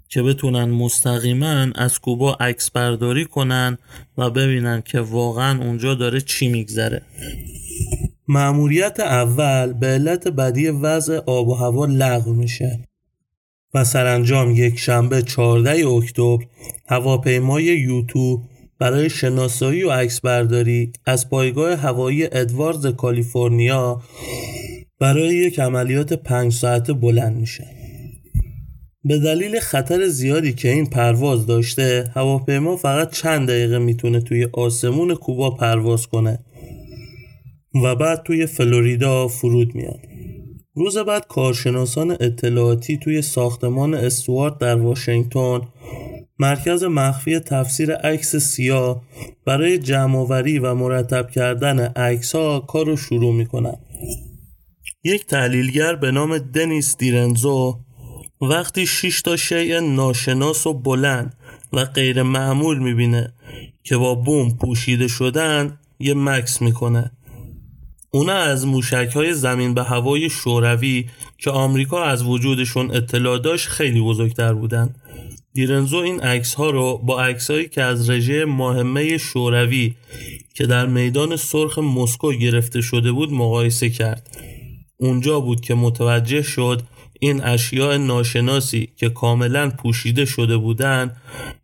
که 0.08 0.22
بتونن 0.22 0.64
مستقیما 0.64 1.66
از 1.74 1.98
کوبا 1.98 2.34
عکس 2.34 2.70
برداری 2.70 3.24
کنن 3.24 3.78
و 4.18 4.30
ببینن 4.30 4.82
که 4.84 5.00
واقعا 5.00 5.58
اونجا 5.64 5.94
داره 5.94 6.20
چی 6.20 6.48
میگذره. 6.48 7.02
معموریت 8.28 9.00
اول 9.00 9.72
به 9.72 9.86
علت 9.86 10.28
بدی 10.28 10.68
وضع 10.68 11.18
آب 11.26 11.48
و 11.48 11.54
هوا 11.54 11.86
لغو 11.86 12.32
میشه 12.32 12.84
و 13.74 13.84
سرانجام 13.84 14.50
یک 14.50 14.78
شنبه 14.78 15.22
14 15.22 15.88
اکتبر 15.88 16.38
هواپیمای 16.88 17.64
یوتو 17.64 18.42
برای 18.78 19.10
شناسایی 19.10 19.82
و 19.82 19.90
عکس 19.90 20.20
برداری 20.20 20.92
از 21.06 21.30
پایگاه 21.30 21.74
هوایی 21.74 22.24
ادواردز 22.24 22.86
کالیفرنیا 22.86 24.02
برای 25.00 25.34
یک 25.34 25.60
عملیات 25.60 26.12
پنج 26.12 26.52
ساعته 26.52 26.92
بلند 26.92 27.36
میشه. 27.36 27.77
به 29.04 29.18
دلیل 29.18 29.60
خطر 29.60 30.06
زیادی 30.08 30.52
که 30.52 30.68
این 30.68 30.86
پرواز 30.86 31.46
داشته 31.46 32.10
هواپیما 32.14 32.76
فقط 32.76 33.12
چند 33.12 33.48
دقیقه 33.48 33.78
می‌تونه 33.78 34.20
توی 34.20 34.48
آسمون 34.52 35.14
کوبا 35.14 35.50
پرواز 35.50 36.06
کنه 36.06 36.44
و 37.84 37.94
بعد 37.94 38.22
توی 38.22 38.46
فلوریدا 38.46 39.28
فرود 39.28 39.74
میاد. 39.74 40.00
روز 40.74 40.98
بعد 40.98 41.26
کارشناسان 41.26 42.10
اطلاعاتی 42.10 42.96
توی 42.96 43.22
ساختمان 43.22 43.94
استوارت 43.94 44.58
در 44.58 44.76
واشنگتن 44.76 45.60
مرکز 46.38 46.84
مخفی 46.84 47.38
تفسیر 47.38 47.94
عکس 47.94 48.36
سیاه 48.36 49.02
برای 49.46 49.78
جمعآوری 49.78 50.58
و 50.58 50.74
مرتب 50.74 51.30
کردن 51.30 51.80
عکس 51.80 52.34
ها 52.34 52.60
کار 52.60 52.86
رو 52.86 52.96
شروع 52.96 53.34
می‌کنن. 53.34 53.76
یک 55.04 55.26
تحلیلگر 55.26 55.96
به 55.96 56.10
نام 56.10 56.38
دنیس 56.38 56.96
دیرنزو 56.96 57.87
وقتی 58.40 58.86
6 58.86 59.22
تا 59.22 59.36
شیء 59.36 59.80
ناشناس 59.80 60.66
و 60.66 60.74
بلند 60.74 61.36
و 61.72 61.84
غیر 61.84 62.22
معمول 62.22 62.78
می‌بینه 62.78 63.32
که 63.84 63.96
با 63.96 64.14
بوم 64.14 64.56
پوشیده 64.56 65.08
شدن 65.08 65.78
یه 65.98 66.14
مکس 66.14 66.62
می‌کنه. 66.62 67.10
اونا 68.10 68.32
از 68.32 68.66
موشک 68.66 69.10
های 69.14 69.34
زمین 69.34 69.74
به 69.74 69.82
هوای 69.82 70.30
شوروی 70.30 71.06
که 71.38 71.50
آمریکا 71.50 72.04
از 72.04 72.22
وجودشون 72.22 72.90
اطلاع 72.90 73.38
داشت 73.38 73.68
خیلی 73.68 74.00
بزرگتر 74.00 74.54
بودن. 74.54 74.94
دیرنزو 75.52 75.96
این 75.96 76.20
عکس 76.20 76.54
ها 76.54 76.70
رو 76.70 76.98
با 76.98 77.22
عکس 77.22 77.50
هایی 77.50 77.68
که 77.68 77.82
از 77.82 78.10
رژه 78.10 78.44
مهمه 78.44 79.18
شوروی 79.18 79.94
که 80.54 80.66
در 80.66 80.86
میدان 80.86 81.36
سرخ 81.36 81.78
مسکو 81.78 82.32
گرفته 82.32 82.80
شده 82.80 83.12
بود 83.12 83.32
مقایسه 83.32 83.90
کرد. 83.90 84.36
اونجا 84.96 85.40
بود 85.40 85.60
که 85.60 85.74
متوجه 85.74 86.42
شد 86.42 86.82
این 87.18 87.44
اشیاء 87.44 87.96
ناشناسی 87.96 88.88
که 88.96 89.08
کاملا 89.08 89.70
پوشیده 89.70 90.24
شده 90.24 90.56
بودند 90.56 91.16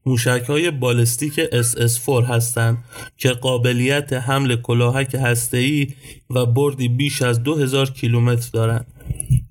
موشک 0.07 0.45
های 0.49 0.71
بالستیک 0.71 1.41
SS-4 1.45 2.25
هستند 2.29 2.79
که 3.17 3.29
قابلیت 3.29 4.13
حمل 4.13 4.57
کلاهک 4.57 5.15
هسته‌ای 5.15 5.89
و 6.31 6.47
بردی 6.47 6.89
بیش 6.89 7.23
از 7.23 7.43
2000 7.43 7.91
کیلومتر 7.91 8.51
دارند 8.53 8.87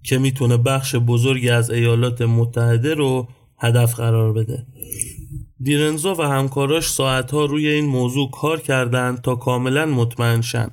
که 0.04 0.18
می‌تونه 0.18 0.58
بخش 0.58 0.96
بزرگی 0.96 1.50
از 1.50 1.72
ایالات 1.72 2.22
متحده 2.22 2.94
رو 2.94 3.28
هدف 3.60 3.96
قرار 3.96 4.34
بده. 4.34 4.66
دیرنزو 5.62 6.13
و 6.13 6.22
همکاراش 6.22 6.89
ساعتها 6.89 7.46
روی 7.46 7.68
این 7.68 7.86
موضوع 7.86 8.32
کار 8.32 8.60
کردند 8.60 9.22
تا 9.22 9.36
کاملا 9.36 9.86
مطمئن 9.86 10.42
شن. 10.42 10.72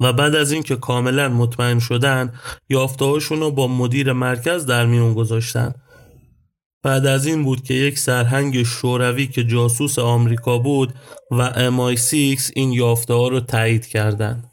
و 0.00 0.12
بعد 0.12 0.34
از 0.34 0.52
اینکه 0.52 0.76
کاملا 0.76 1.28
مطمئن 1.28 1.78
شدن 1.78 2.32
یافتهاشون 2.68 3.40
رو 3.40 3.50
با 3.50 3.68
مدیر 3.68 4.12
مرکز 4.12 4.66
در 4.66 4.86
میون 4.86 5.14
گذاشتن 5.14 5.74
بعد 6.82 7.06
از 7.06 7.26
این 7.26 7.44
بود 7.44 7.62
که 7.62 7.74
یک 7.74 7.98
سرهنگ 7.98 8.62
شوروی 8.62 9.26
که 9.26 9.44
جاسوس 9.44 9.98
آمریکا 9.98 10.58
بود 10.58 10.94
و 11.30 11.50
MI6 11.50 12.50
این 12.54 12.72
یافته 12.72 13.14
ها 13.14 13.28
رو 13.28 13.40
تایید 13.40 13.86
کردند. 13.86 14.50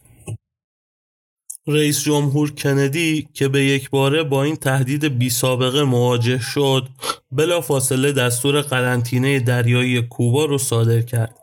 رئیس 1.67 2.03
جمهور 2.03 2.51
کندی 2.51 3.27
که 3.33 3.47
به 3.47 3.63
یک 3.63 3.89
باره 3.89 4.23
با 4.23 4.43
این 4.43 4.55
تهدید 4.55 5.05
بی 5.17 5.29
سابقه 5.29 5.83
مواجه 5.83 6.39
شد 6.39 6.87
بلا 7.31 7.61
فاصله 7.61 8.11
دستور 8.11 8.61
قرنطینه 8.61 9.39
دریایی 9.39 10.01
کوبا 10.01 10.45
رو 10.45 10.57
صادر 10.57 11.01
کرد 11.01 11.35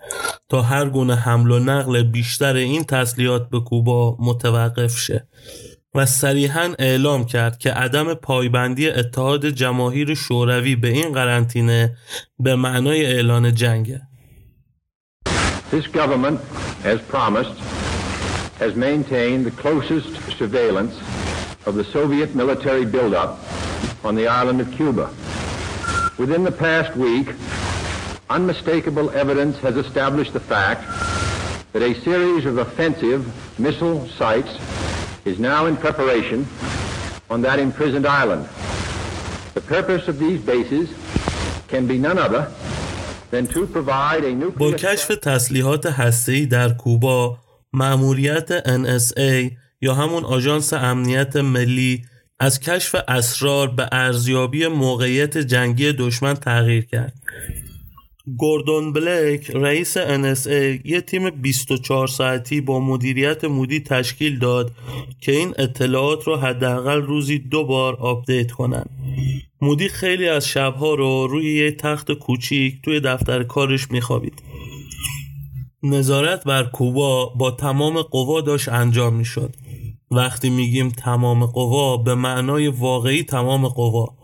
تا 0.48 0.62
هر 0.62 0.88
گونه 0.88 1.14
حمل 1.14 1.50
و 1.50 1.58
نقل 1.58 2.02
بیشتر 2.02 2.54
این 2.56 2.84
تسلیحات 2.84 3.50
به 3.50 3.60
کوبا 3.60 4.16
متوقف 4.20 4.98
شه 4.98 5.26
و 5.94 6.06
صریحا 6.06 6.74
اعلام 6.78 7.24
کرد 7.24 7.58
که 7.58 7.70
عدم 7.70 8.14
پایبندی 8.14 8.88
اتحاد 8.88 9.46
جماهیر 9.46 10.14
شوروی 10.14 10.76
به 10.76 10.88
این 10.88 11.12
قرنطینه 11.12 11.96
به 12.38 12.56
معنای 12.56 13.06
اعلان 13.06 13.54
جنگه. 13.54 14.00
This 15.72 15.86
government 15.86 16.38
has 16.84 17.00
promised 17.10 17.81
has 18.61 18.75
maintained 18.75 19.45
the 19.45 19.51
closest 19.51 20.09
surveillance 20.37 20.95
of 21.65 21.75
the 21.75 21.83
Soviet 21.83 22.35
military 22.35 22.85
buildup 22.85 23.39
on 24.03 24.15
the 24.15 24.27
island 24.27 24.61
of 24.61 24.71
Cuba. 24.71 25.09
Within 26.17 26.43
the 26.43 26.51
past 26.51 26.95
week, 26.97 27.27
unmistakable 28.29 29.09
evidence 29.11 29.57
has 29.59 29.77
established 29.77 30.33
the 30.33 30.39
fact 30.39 30.83
that 31.73 31.81
a 31.81 31.93
series 32.01 32.45
of 32.45 32.57
offensive 32.57 33.21
missile 33.59 34.07
sites 34.09 34.57
is 35.25 35.39
now 35.39 35.65
in 35.65 35.77
preparation 35.77 36.47
on 37.29 37.41
that 37.41 37.59
imprisoned 37.59 38.07
island. 38.07 38.47
The 39.53 39.61
purpose 39.61 40.07
of 40.07 40.19
these 40.19 40.39
bases 40.39 40.89
can 41.67 41.85
be 41.87 41.97
none 41.97 42.17
other 42.17 42.51
than 43.31 43.45
to 43.47 43.67
provide 43.67 44.23
a 44.23 44.33
nuclear... 44.33 44.71
با 44.71 44.77
کشف 44.77 45.07
تسلیحات 45.21 45.85
هسته‌ای 45.85 46.45
در 46.45 46.69
کوبا 46.69 47.37
مأموریت 47.72 48.60
NSA 48.60 49.52
یا 49.80 49.94
همون 49.94 50.24
آژانس 50.24 50.72
امنیت 50.72 51.36
ملی 51.36 52.04
از 52.40 52.60
کشف 52.60 52.96
اسرار 53.08 53.68
به 53.68 53.88
ارزیابی 53.92 54.66
موقعیت 54.66 55.38
جنگی 55.38 55.92
دشمن 55.92 56.34
تغییر 56.34 56.84
کرد. 56.84 57.12
گوردون 58.36 58.92
بلک 58.92 59.50
رئیس 59.50 59.98
NSA 59.98 60.80
یه 60.84 61.00
تیم 61.00 61.30
24 61.30 62.06
ساعتی 62.06 62.60
با 62.60 62.80
مدیریت 62.80 63.44
مودی 63.44 63.80
تشکیل 63.80 64.38
داد 64.38 64.72
که 65.20 65.32
این 65.32 65.54
اطلاعات 65.58 66.24
رو 66.24 66.36
حداقل 66.36 67.02
روزی 67.02 67.38
دو 67.38 67.64
بار 67.64 67.96
update 67.96 68.52
کنن. 68.52 68.84
مودی 69.60 69.88
خیلی 69.88 70.28
از 70.28 70.48
شبها 70.48 70.94
رو 70.94 71.26
روی 71.26 71.54
یه 71.54 71.72
تخت 71.72 72.12
کوچیک 72.12 72.82
توی 72.82 73.00
دفتر 73.00 73.42
کارش 73.42 73.90
میخوابید. 73.90 74.42
نظارت 75.82 76.44
بر 76.44 76.64
کوبا 76.64 77.26
با 77.26 77.50
تمام 77.50 78.02
قوا 78.02 78.40
داشت 78.40 78.68
انجام 78.68 79.14
می 79.14 79.24
شد. 79.24 79.54
وقتی 80.10 80.50
میگیم 80.50 80.88
تمام 80.88 81.46
قوا 81.46 81.96
به 81.96 82.14
معنای 82.14 82.68
واقعی 82.68 83.22
تمام 83.22 83.68
قوا 83.68 84.14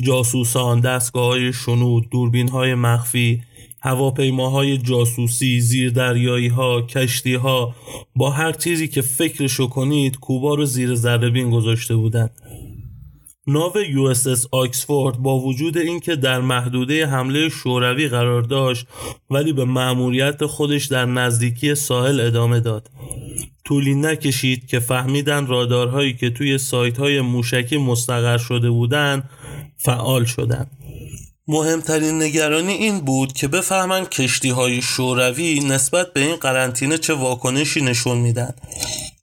جاسوسان، 0.00 0.80
دستگاه 0.80 1.26
های 1.26 1.52
شنود، 1.52 2.08
دوربین 2.10 2.48
های 2.48 2.74
مخفی، 2.74 3.42
هواپیماهای 3.82 4.78
جاسوسی، 4.78 5.60
زیردریایی 5.60 6.48
ها، 6.48 6.82
کشتی 6.82 7.34
ها 7.34 7.74
با 8.16 8.30
هر 8.30 8.52
چیزی 8.52 8.88
که 8.88 9.02
فکرشو 9.02 9.66
کنید 9.66 10.18
کوبا 10.18 10.54
رو 10.54 10.64
زیر 10.64 10.94
ذره 10.94 11.44
گذاشته 11.44 11.96
بودند. 11.96 12.30
ناو 13.46 13.72
یو 13.78 14.02
اس 14.02 14.26
آکسفورد 14.50 15.18
با 15.18 15.38
وجود 15.38 15.78
اینکه 15.78 16.16
در 16.16 16.40
محدوده 16.40 17.06
حمله 17.06 17.48
شوروی 17.48 18.08
قرار 18.08 18.42
داشت 18.42 18.86
ولی 19.30 19.52
به 19.52 19.64
مأموریت 19.64 20.46
خودش 20.46 20.86
در 20.86 21.04
نزدیکی 21.04 21.74
ساحل 21.74 22.20
ادامه 22.20 22.60
داد. 22.60 22.90
طولی 23.64 23.94
نکشید 23.94 24.66
که 24.66 24.80
فهمیدن 24.80 25.46
رادارهایی 25.46 26.14
که 26.14 26.30
توی 26.30 26.58
سایت 26.58 26.98
های 26.98 27.20
موشکی 27.20 27.76
مستقر 27.76 28.38
شده 28.38 28.70
بودن 28.70 29.22
فعال 29.76 30.24
شدند. 30.24 30.70
مهمترین 31.48 32.22
نگرانی 32.22 32.72
این 32.72 33.00
بود 33.00 33.32
که 33.32 33.48
بفهمن 33.48 34.04
کشتی 34.04 34.50
های 34.50 34.82
شوروی 34.82 35.60
نسبت 35.60 36.12
به 36.12 36.20
این 36.20 36.36
قرنطینه 36.36 36.98
چه 36.98 37.14
واکنشی 37.14 37.80
نشون 37.80 38.18
میدن 38.18 38.54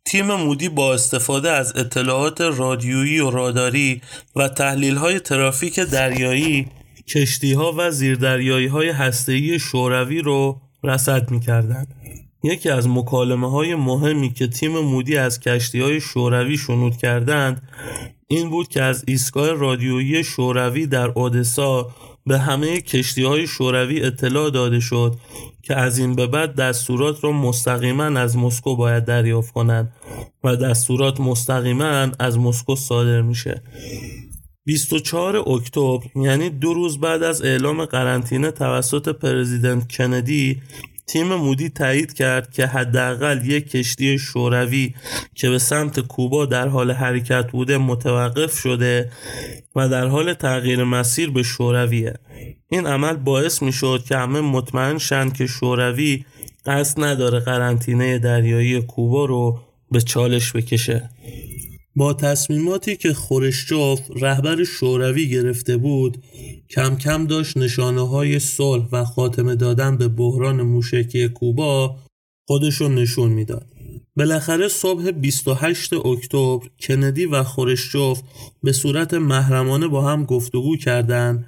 تیم 0.10 0.34
مودی 0.34 0.70
با 0.70 0.94
استفاده 0.94 1.52
از 1.52 1.76
اطلاعات 1.76 2.42
رادیویی 2.42 3.20
و 3.20 3.30
راداری 3.30 4.02
و 4.36 4.48
تحلیل 4.48 4.96
های 4.96 5.20
ترافیک 5.20 5.80
دریایی 5.80 6.68
کشتی 7.08 7.54
ها 7.54 7.74
و 7.78 7.92
زیردریایی 7.92 8.68
های 8.68 8.90
هستهی 8.90 9.60
شوروی 9.60 10.22
رو 10.22 10.62
رصد 10.84 11.32
می 11.32 11.40
کردن. 11.40 11.86
یکی 12.44 12.70
از 12.70 12.88
مکالمه 12.88 13.52
های 13.52 13.76
مهمی 13.76 14.34
که 14.34 14.48
تیم 14.48 14.72
مودی 14.72 15.18
از 15.18 15.40
کشتی 15.40 15.82
های 15.82 16.02
شوروی 16.02 16.58
شنود 16.58 16.98
کردند 16.98 17.62
این 18.28 18.50
بود 18.50 18.68
که 18.68 18.84
از 18.84 19.04
ایستگاه 19.08 19.52
رادیویی 19.52 20.24
شوروی 20.24 20.88
در 20.88 21.08
اودسا 21.08 21.90
به 22.30 22.40
همه 22.40 22.82
کشتی 22.82 23.24
های 23.24 23.48
شوروی 23.48 24.02
اطلاع 24.02 24.50
داده 24.50 24.80
شد 24.80 25.16
که 25.64 25.76
از 25.76 25.98
این 25.98 26.16
به 26.16 26.28
بعد 26.28 26.56
دستورات 26.56 27.24
را 27.24 27.32
مستقیما 27.32 28.04
از 28.04 28.38
مسکو 28.38 28.76
باید 28.76 29.06
دریافت 29.06 29.54
کنند 29.54 29.94
و 30.44 30.56
دستورات 30.56 31.20
مستقیما 31.20 32.08
از 32.20 32.40
مسکو 32.40 32.76
صادر 32.76 33.22
میشه. 33.22 33.64
24 34.66 35.36
اکتبر 35.36 36.06
یعنی 36.16 36.50
دو 36.50 36.74
روز 36.74 37.00
بعد 37.00 37.24
از 37.24 37.42
اعلام 37.42 37.86
قرنطینه 37.86 38.52
توسط 38.52 39.10
پرزیدنت 39.10 39.92
کندی 39.92 40.62
تیم 41.10 41.36
مودی 41.36 41.70
تایید 41.70 42.14
کرد 42.14 42.52
که 42.52 42.66
حداقل 42.66 43.46
یک 43.46 43.70
کشتی 43.70 44.20
شوروی 44.20 44.94
که 45.36 45.50
به 45.50 45.60
سمت 45.60 46.00
کوبا 46.00 46.46
در 46.46 46.68
حال 46.68 46.92
حرکت 46.92 47.52
بوده 47.52 47.78
متوقف 47.78 48.58
شده 48.58 49.12
و 49.76 49.90
در 49.90 50.08
حال 50.08 50.34
تغییر 50.34 50.84
مسیر 50.84 51.30
به 51.30 51.44
شورویه. 51.44 52.14
این 52.72 52.88
عمل 52.88 53.16
باعث 53.16 53.62
می 53.62 53.72
شد 53.72 54.04
که 54.08 54.18
همه 54.18 54.42
مطمئن 54.42 54.98
شند 54.98 55.34
که 55.34 55.48
شوروی 55.48 56.26
قصد 56.66 57.04
نداره 57.04 57.40
قرنطینه 57.40 58.20
دریایی 58.20 58.82
کوبا 58.82 59.26
رو 59.26 59.60
به 59.92 60.02
چالش 60.02 60.52
بکشه. 60.52 61.10
با 61.96 62.14
تصمیماتی 62.14 62.96
که 62.96 63.14
خورشچوف 63.14 64.00
رهبر 64.16 64.64
شوروی 64.64 65.30
گرفته 65.30 65.78
بود 65.78 66.24
کم 66.70 66.96
کم 66.96 67.28
داشت 67.28 67.58
نشانه 67.58 68.08
های 68.08 68.40
صلح 68.40 68.86
و 68.92 69.06
خاتمه 69.06 69.56
دادن 69.56 69.98
به 69.98 70.08
بحران 70.08 70.62
موشکی 70.62 71.30
کوبا 71.30 71.96
خودشو 72.48 72.88
نشون 72.88 73.32
می‌داد. 73.32 73.66
بالاخره 74.16 74.68
صبح 74.68 75.12
28 75.12 75.94
اکتبر 75.94 76.60
کندی 76.80 77.26
و 77.26 77.44
خورشچوف 77.44 78.22
به 78.64 78.72
صورت 78.72 79.14
محرمانه 79.14 79.88
با 79.88 80.02
هم 80.02 80.26
گفتگو 80.26 80.78
کردند 80.78 81.46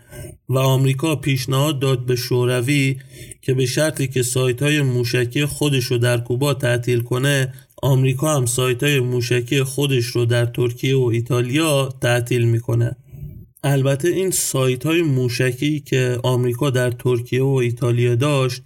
و 0.49 0.57
آمریکا 0.57 1.15
پیشنهاد 1.15 1.79
داد 1.79 2.05
به 2.05 2.15
شوروی 2.15 2.97
که 3.41 3.53
به 3.53 3.65
شرطی 3.65 4.07
که 4.07 4.23
سایت 4.23 4.63
های 4.63 4.81
موشکی 4.81 5.45
خودش 5.45 5.83
رو 5.83 5.97
در 5.97 6.17
کوبا 6.17 6.53
تعطیل 6.53 7.01
کنه 7.01 7.53
آمریکا 7.81 8.35
هم 8.35 8.45
سایت 8.45 8.83
های 8.83 8.99
موشکی 8.99 9.63
خودش 9.63 10.05
رو 10.05 10.25
در 10.25 10.45
ترکیه 10.45 10.97
و 10.97 11.03
ایتالیا 11.05 11.89
تعطیل 12.01 12.43
می‌کنه. 12.43 12.95
البته 13.63 14.07
این 14.07 14.31
سایت 14.31 14.85
های 14.85 15.01
موشکی 15.01 15.79
که 15.79 16.19
آمریکا 16.23 16.69
در 16.69 16.91
ترکیه 16.91 17.43
و 17.43 17.53
ایتالیا 17.53 18.15
داشت 18.15 18.61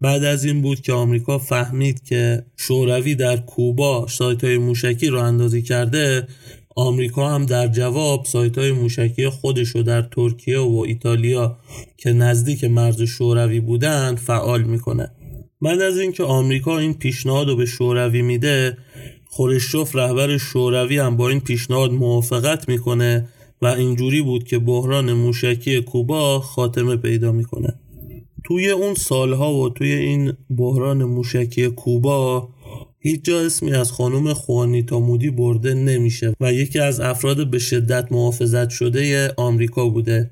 بعد 0.00 0.24
از 0.24 0.44
این 0.44 0.62
بود 0.62 0.80
که 0.80 0.92
آمریکا 0.92 1.38
فهمید 1.38 2.04
که 2.04 2.44
شوروی 2.56 3.14
در 3.14 3.36
کوبا 3.36 4.06
سایت 4.08 4.44
های 4.44 4.58
موشکی 4.58 5.08
رو 5.08 5.18
اندازی 5.18 5.62
کرده 5.62 6.26
آمریکا 6.76 7.28
هم 7.28 7.46
در 7.46 7.68
جواب 7.68 8.24
سایت 8.24 8.58
های 8.58 8.72
موشکی 8.72 9.28
خودش 9.28 9.68
رو 9.68 9.82
در 9.82 10.02
ترکیه 10.02 10.58
و 10.58 10.84
ایتالیا 10.86 11.58
که 11.96 12.12
نزدیک 12.12 12.64
مرز 12.64 13.02
شوروی 13.02 13.60
بودند 13.60 14.18
فعال 14.18 14.62
می‌کنه. 14.62 15.10
بعد 15.62 15.80
از 15.80 15.98
اینکه 15.98 16.22
آمریکا 16.22 16.78
این 16.78 16.94
پیشنهاد 16.94 17.48
رو 17.48 17.56
به 17.56 17.66
شوروی 17.66 18.22
میده 18.22 18.78
خورشچوف 19.24 19.96
رهبر 19.96 20.36
شوروی 20.36 20.98
هم 20.98 21.16
با 21.16 21.28
این 21.28 21.40
پیشنهاد 21.40 21.92
موافقت 21.92 22.68
می‌کنه 22.68 23.28
و 23.62 23.66
اینجوری 23.66 24.22
بود 24.22 24.44
که 24.44 24.58
بحران 24.58 25.12
موشکی 25.12 25.80
کوبا 25.80 26.40
خاتمه 26.40 26.96
پیدا 26.96 27.32
می‌کنه. 27.32 27.74
توی 28.44 28.70
اون 28.70 28.94
سالها 28.94 29.54
و 29.54 29.68
توی 29.68 29.92
این 29.92 30.32
بحران 30.56 31.04
موشکی 31.04 31.68
کوبا 31.68 32.48
هیچ 32.98 33.24
جا 33.24 33.40
اسمی 33.40 33.72
از 33.72 33.92
خانم 33.92 34.32
خوانیتا 34.32 35.00
مودی 35.00 35.30
برده 35.30 35.74
نمیشه 35.74 36.34
و 36.40 36.52
یکی 36.52 36.78
از 36.78 37.00
افراد 37.00 37.50
به 37.50 37.58
شدت 37.58 38.12
محافظت 38.12 38.70
شده 38.70 39.32
آمریکا 39.36 39.88
بوده 39.88 40.30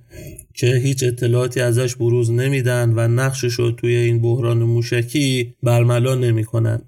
که 0.54 0.66
هیچ 0.66 1.02
اطلاعاتی 1.02 1.60
ازش 1.60 1.96
بروز 1.96 2.30
نمیدن 2.30 2.92
و 2.96 3.08
نقشش 3.08 3.52
رو 3.52 3.70
توی 3.70 3.96
این 3.96 4.22
بحران 4.22 4.62
موشکی 4.62 5.54
برملا 5.62 6.14
نمی‌کنن. 6.14 6.82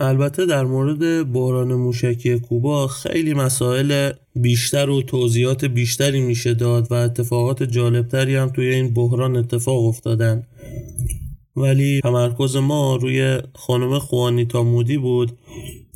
البته 0.00 0.46
در 0.46 0.64
مورد 0.64 1.32
بحران 1.32 1.74
موشکی 1.74 2.38
کوبا 2.38 2.86
خیلی 2.86 3.34
مسائل 3.34 4.12
بیشتر 4.34 4.90
و 4.90 5.02
توضیحات 5.02 5.64
بیشتری 5.64 6.20
میشه 6.20 6.54
داد 6.54 6.92
و 6.92 6.94
اتفاقات 6.94 7.62
جالبتری 7.62 8.36
هم 8.36 8.48
توی 8.48 8.68
این 8.74 8.94
بحران 8.94 9.36
اتفاق 9.36 9.84
افتادن. 9.84 10.46
ولی 11.56 12.00
تمرکز 12.00 12.56
ما 12.56 12.96
روی 12.96 13.38
خانم 13.54 13.98
خوانیتا 13.98 14.62
مودی 14.62 14.98
بود 14.98 15.38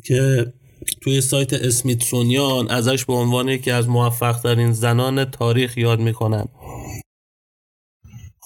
که 0.05 0.53
توی 1.01 1.21
سایت 1.21 1.53
اسمیتسونیان 1.53 2.71
ازش 2.71 3.05
به 3.05 3.13
عنوان 3.13 3.49
یکی 3.49 3.71
از 3.71 3.89
موفق 3.89 4.41
ترین 4.41 4.73
زنان 4.73 5.25
تاریخ 5.25 5.79
یاد 5.79 6.01
می‌کنن. 6.01 6.45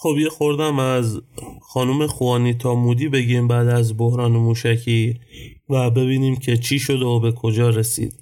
خب 0.01 0.15
یه 0.19 0.29
خوردم 0.29 0.79
از 0.79 1.21
خانم 1.63 2.07
خوانیتا 2.07 2.75
مودی 2.75 3.09
بگیم 3.09 3.49
بعد 3.49 3.69
از 3.69 3.97
بحران 3.97 4.33
موشکی 4.33 5.21
و 5.69 5.91
ببینیم 5.91 6.37
که 6.37 6.57
چی 6.57 6.79
شده 6.79 7.05
و 7.05 7.21
به 7.21 7.33
کجا 7.33 7.71
رسید. 7.71 8.15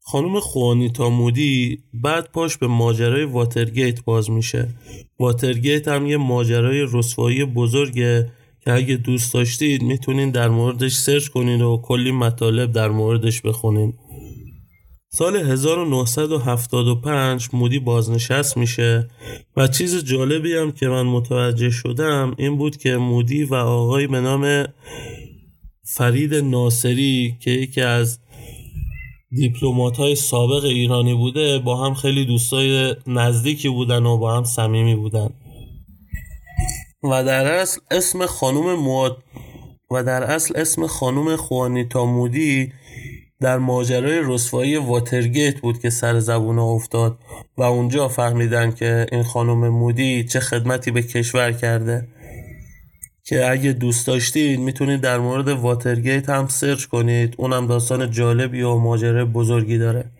خانم 0.00 0.40
خوانیتا 0.40 1.10
مودی 1.10 1.78
بعد 1.94 2.32
پاش 2.32 2.56
به 2.56 2.66
ماجرای 2.66 3.24
واترگیت 3.24 4.04
باز 4.04 4.30
میشه. 4.30 4.68
واترگیت 5.18 5.88
هم 5.88 6.06
یه 6.06 6.16
ماجرای 6.16 6.86
رسوایی 6.92 7.44
بزرگه 7.44 8.30
که 8.60 8.72
اگه 8.72 8.96
دوست 8.96 9.34
داشتید 9.34 9.82
می‌تونین 9.82 10.30
در 10.30 10.48
موردش 10.48 10.92
سرچ 10.92 11.28
کنین 11.28 11.62
و 11.62 11.76
کلی 11.76 12.10
مطالب 12.10 12.72
در 12.72 12.88
موردش 12.88 13.40
بخونین. 13.40 13.94
سال 15.18 15.36
1975 15.36 17.48
مودی 17.52 17.78
بازنشست 17.78 18.56
میشه 18.56 19.08
و 19.56 19.68
چیز 19.68 20.04
جالبی 20.04 20.56
هم 20.56 20.72
که 20.72 20.88
من 20.88 21.02
متوجه 21.02 21.70
شدم 21.70 22.34
این 22.38 22.56
بود 22.56 22.76
که 22.76 22.96
مودی 22.96 23.44
و 23.44 23.54
آقای 23.54 24.06
به 24.06 24.20
نام 24.20 24.64
فرید 25.84 26.34
ناصری 26.34 27.36
که 27.40 27.50
یکی 27.50 27.80
از 27.80 28.18
دیپلومات 29.30 29.96
های 29.96 30.14
سابق 30.14 30.64
ایرانی 30.64 31.14
بوده 31.14 31.58
با 31.58 31.86
هم 31.86 31.94
خیلی 31.94 32.24
دوستای 32.24 32.94
نزدیکی 33.06 33.68
بودن 33.68 34.06
و 34.06 34.18
با 34.18 34.36
هم 34.36 34.44
صمیمی 34.44 34.94
بودن. 34.94 35.30
و 37.02 37.24
در 37.24 37.46
اصل 37.46 37.80
اسم 37.90 38.26
خانوم 38.26 38.74
مواد 38.74 39.16
و 39.90 40.04
در 40.04 40.24
اصل 40.24 40.54
اسم 40.56 40.86
خانوم 40.86 41.36
خوانیتا 41.36 42.04
مودی 42.04 42.72
در 43.40 43.58
ماجرای 43.58 44.20
رسوایی 44.24 44.76
واترگیت 44.76 45.60
بود 45.60 45.80
که 45.80 45.90
سر 45.90 46.18
زبون 46.20 46.58
افتاد 46.58 47.18
و 47.56 47.62
اونجا 47.62 48.08
فهمیدن 48.08 48.72
که 48.72 49.06
این 49.12 49.22
خانم 49.22 49.68
مودی 49.68 50.24
چه 50.24 50.40
خدمتی 50.40 50.90
به 50.90 51.02
کشور 51.02 51.52
کرده. 51.52 52.08
که 53.24 53.50
اگه 53.50 53.72
دوست 53.72 54.06
داشتید 54.06 54.60
می‌تونید 54.60 55.00
در 55.00 55.18
مورد 55.18 55.48
واترگیت 55.48 56.28
هم 56.28 56.48
سرچ 56.48 56.84
کنید. 56.84 57.34
اونم 57.38 57.66
داستان 57.66 58.10
جالبی 58.10 58.62
و 58.62 58.74
ماجرای 58.74 59.24
بزرگی 59.24 59.78
داره. 59.78 60.10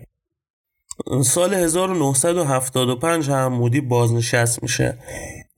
سال 1.25 1.55
1975 1.55 3.31
هم 3.31 3.53
مودی 3.53 3.81
بازنشست 3.81 4.63
میشه. 4.63 4.99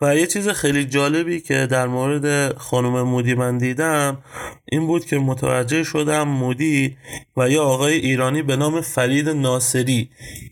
و 0.00 0.16
یه 0.16 0.26
چیز 0.26 0.48
خیلی 0.48 0.84
جالبی 0.84 1.40
که 1.40 1.66
در 1.66 1.86
مورد 1.86 2.56
خانم 2.58 3.02
مودی 3.02 3.34
من 3.34 3.58
دیدم 3.58 4.18
این 4.64 4.86
بود 4.86 5.04
که 5.04 5.18
متوجه 5.18 5.84
شدم 5.84 6.28
مودی 6.28 6.96
و 7.36 7.50
یه 7.50 7.60
آقای 7.60 7.94
ایرانی 7.94 8.42
به 8.42 8.56
نام 8.56 8.80
فرید 8.80 9.28
ناصری 9.28 10.10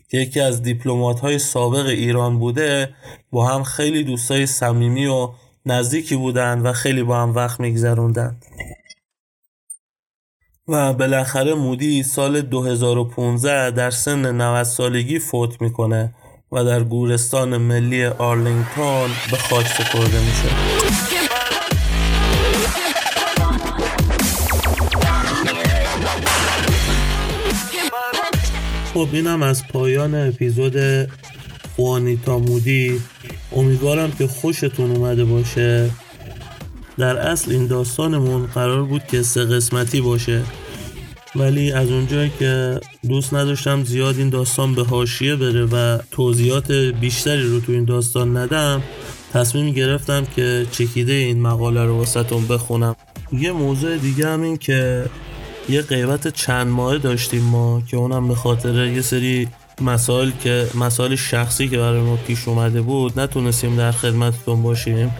که 0.09 0.19
یکی 0.19 0.41
از 0.41 0.63
دیپلمات 0.63 1.21
های 1.21 1.39
سابق 1.39 1.87
ایران 1.87 2.39
بوده 2.39 2.95
با 3.31 3.47
هم 3.47 3.63
خیلی 3.63 4.05
دوستای 4.05 4.47
صمیمی 4.47 5.07
و 5.07 5.31
نزدیکی 5.67 6.17
بودن 6.17 6.61
و 6.61 6.73
خیلی 6.73 7.03
با 7.03 7.23
هم 7.23 7.35
وقت 7.35 7.61
میگذروندن. 7.61 8.37
و 10.69 10.93
بالاخره 10.93 11.55
مودی 11.55 12.03
سال 12.03 12.41
2015 12.41 13.71
در 13.71 13.91
سن 13.91 14.41
90 14.41 14.63
سالگی 14.63 15.19
فوت 15.19 15.63
می‌کنه. 15.63 16.15
و 16.53 16.65
در 16.65 16.83
گورستان 16.83 17.57
ملی 17.57 18.05
آرلینگتون 18.05 19.11
به 19.31 19.37
خاک 19.37 19.67
سپرده 19.67 20.21
میشه 20.21 20.49
خب 28.95 29.09
اینم 29.13 29.43
از 29.43 29.69
پایان 29.69 30.15
اپیزود 30.15 30.77
خوانیتا 31.77 32.39
مودی. 32.39 33.01
امیدوارم 33.53 34.13
که 34.13 34.27
خوشتون 34.27 34.97
اومده 34.97 35.25
باشه. 35.25 35.91
در 36.99 37.17
اصل 37.17 37.53
این 37.53 37.67
داستانمون 37.67 38.47
قرار 38.47 38.83
بود 38.83 39.07
که 39.07 39.23
سه 39.23 39.45
قسمتی 39.45 40.01
باشه. 40.01 40.43
ولی 41.38 41.72
از 41.72 41.90
اونجایی 41.90 42.31
که 42.38 42.81
دوست 43.09 43.35
نداشتم 43.35 43.85
زیاد 43.85 44.18
این 44.18 44.29
داستان 44.29 44.75
به 44.75 44.83
هاشیه 44.83 45.37
بره 45.37 45.64
و 45.64 45.99
توضیحات 46.11 46.72
بیشتری 46.72 47.49
رو 47.49 47.61
تو 47.61 47.72
این 47.72 47.85
داستان 47.85 48.37
ندم 48.37 48.83
تصمیم 49.33 49.70
گرفتم 49.70 50.27
که 50.37 50.66
چکیده 50.70 51.12
این 51.12 51.42
مقاله 51.42 51.85
رو 51.85 51.96
واسهتون 51.96 52.46
بخونم. 52.46 52.96
یه 53.33 53.53
موضوع 53.53 53.96
دیگه 53.96 54.29
هم 54.29 54.42
این 54.42 54.57
که 54.57 55.07
یه 55.68 55.83
غیبت 55.83 56.29
چند 56.29 56.66
ماه 56.66 56.99
داشتیم 56.99 57.42
ما 57.42 57.83
که 57.90 57.96
اونم 57.96 58.29
به 58.29 58.35
خاطر 58.35 58.87
یه 58.87 59.03
سری 59.03 59.49
مسائل 59.81 60.31
که 60.31 60.66
مسائل 60.75 61.14
شخصی 61.14 61.68
که 61.68 61.79
برای 61.79 62.01
ما 62.01 62.16
پیش 62.16 62.49
اومده 62.49 62.83
بود 62.83 63.20
نتونستیم 63.20 63.77
در 63.77 63.92
خدمتتون 63.92 64.62
باشیم. 64.62 65.14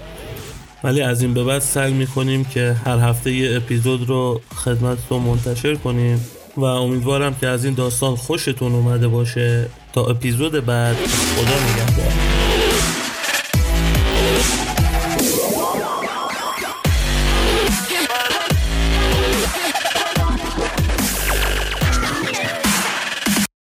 ولی 0.85 1.03
از 1.03 1.23
این 1.23 1.35
به 1.35 1.45
بعد 1.45 1.63
سعی 1.63 1.93
می‌کنیم 1.93 2.45
که 2.45 2.77
هر 2.85 2.99
هفته 2.99 3.33
یه 3.33 3.57
اپیزود 3.57 4.09
رو 4.09 4.41
خدمتتون 4.55 5.23
منتشر 5.23 5.75
کنیم 5.75 6.21
و 6.57 6.65
امیدوارم 6.65 7.35
که 7.35 7.47
از 7.47 7.65
این 7.65 7.75
داستان 7.75 8.17
خوشتون 8.17 8.73
اومده 8.73 9.09
باشه. 9.09 9.67
تا 9.93 10.07
اپیزود 10.07 10.67
بعد 10.67 10.97
خدا 10.97 11.55
نگهدار. 11.73 11.96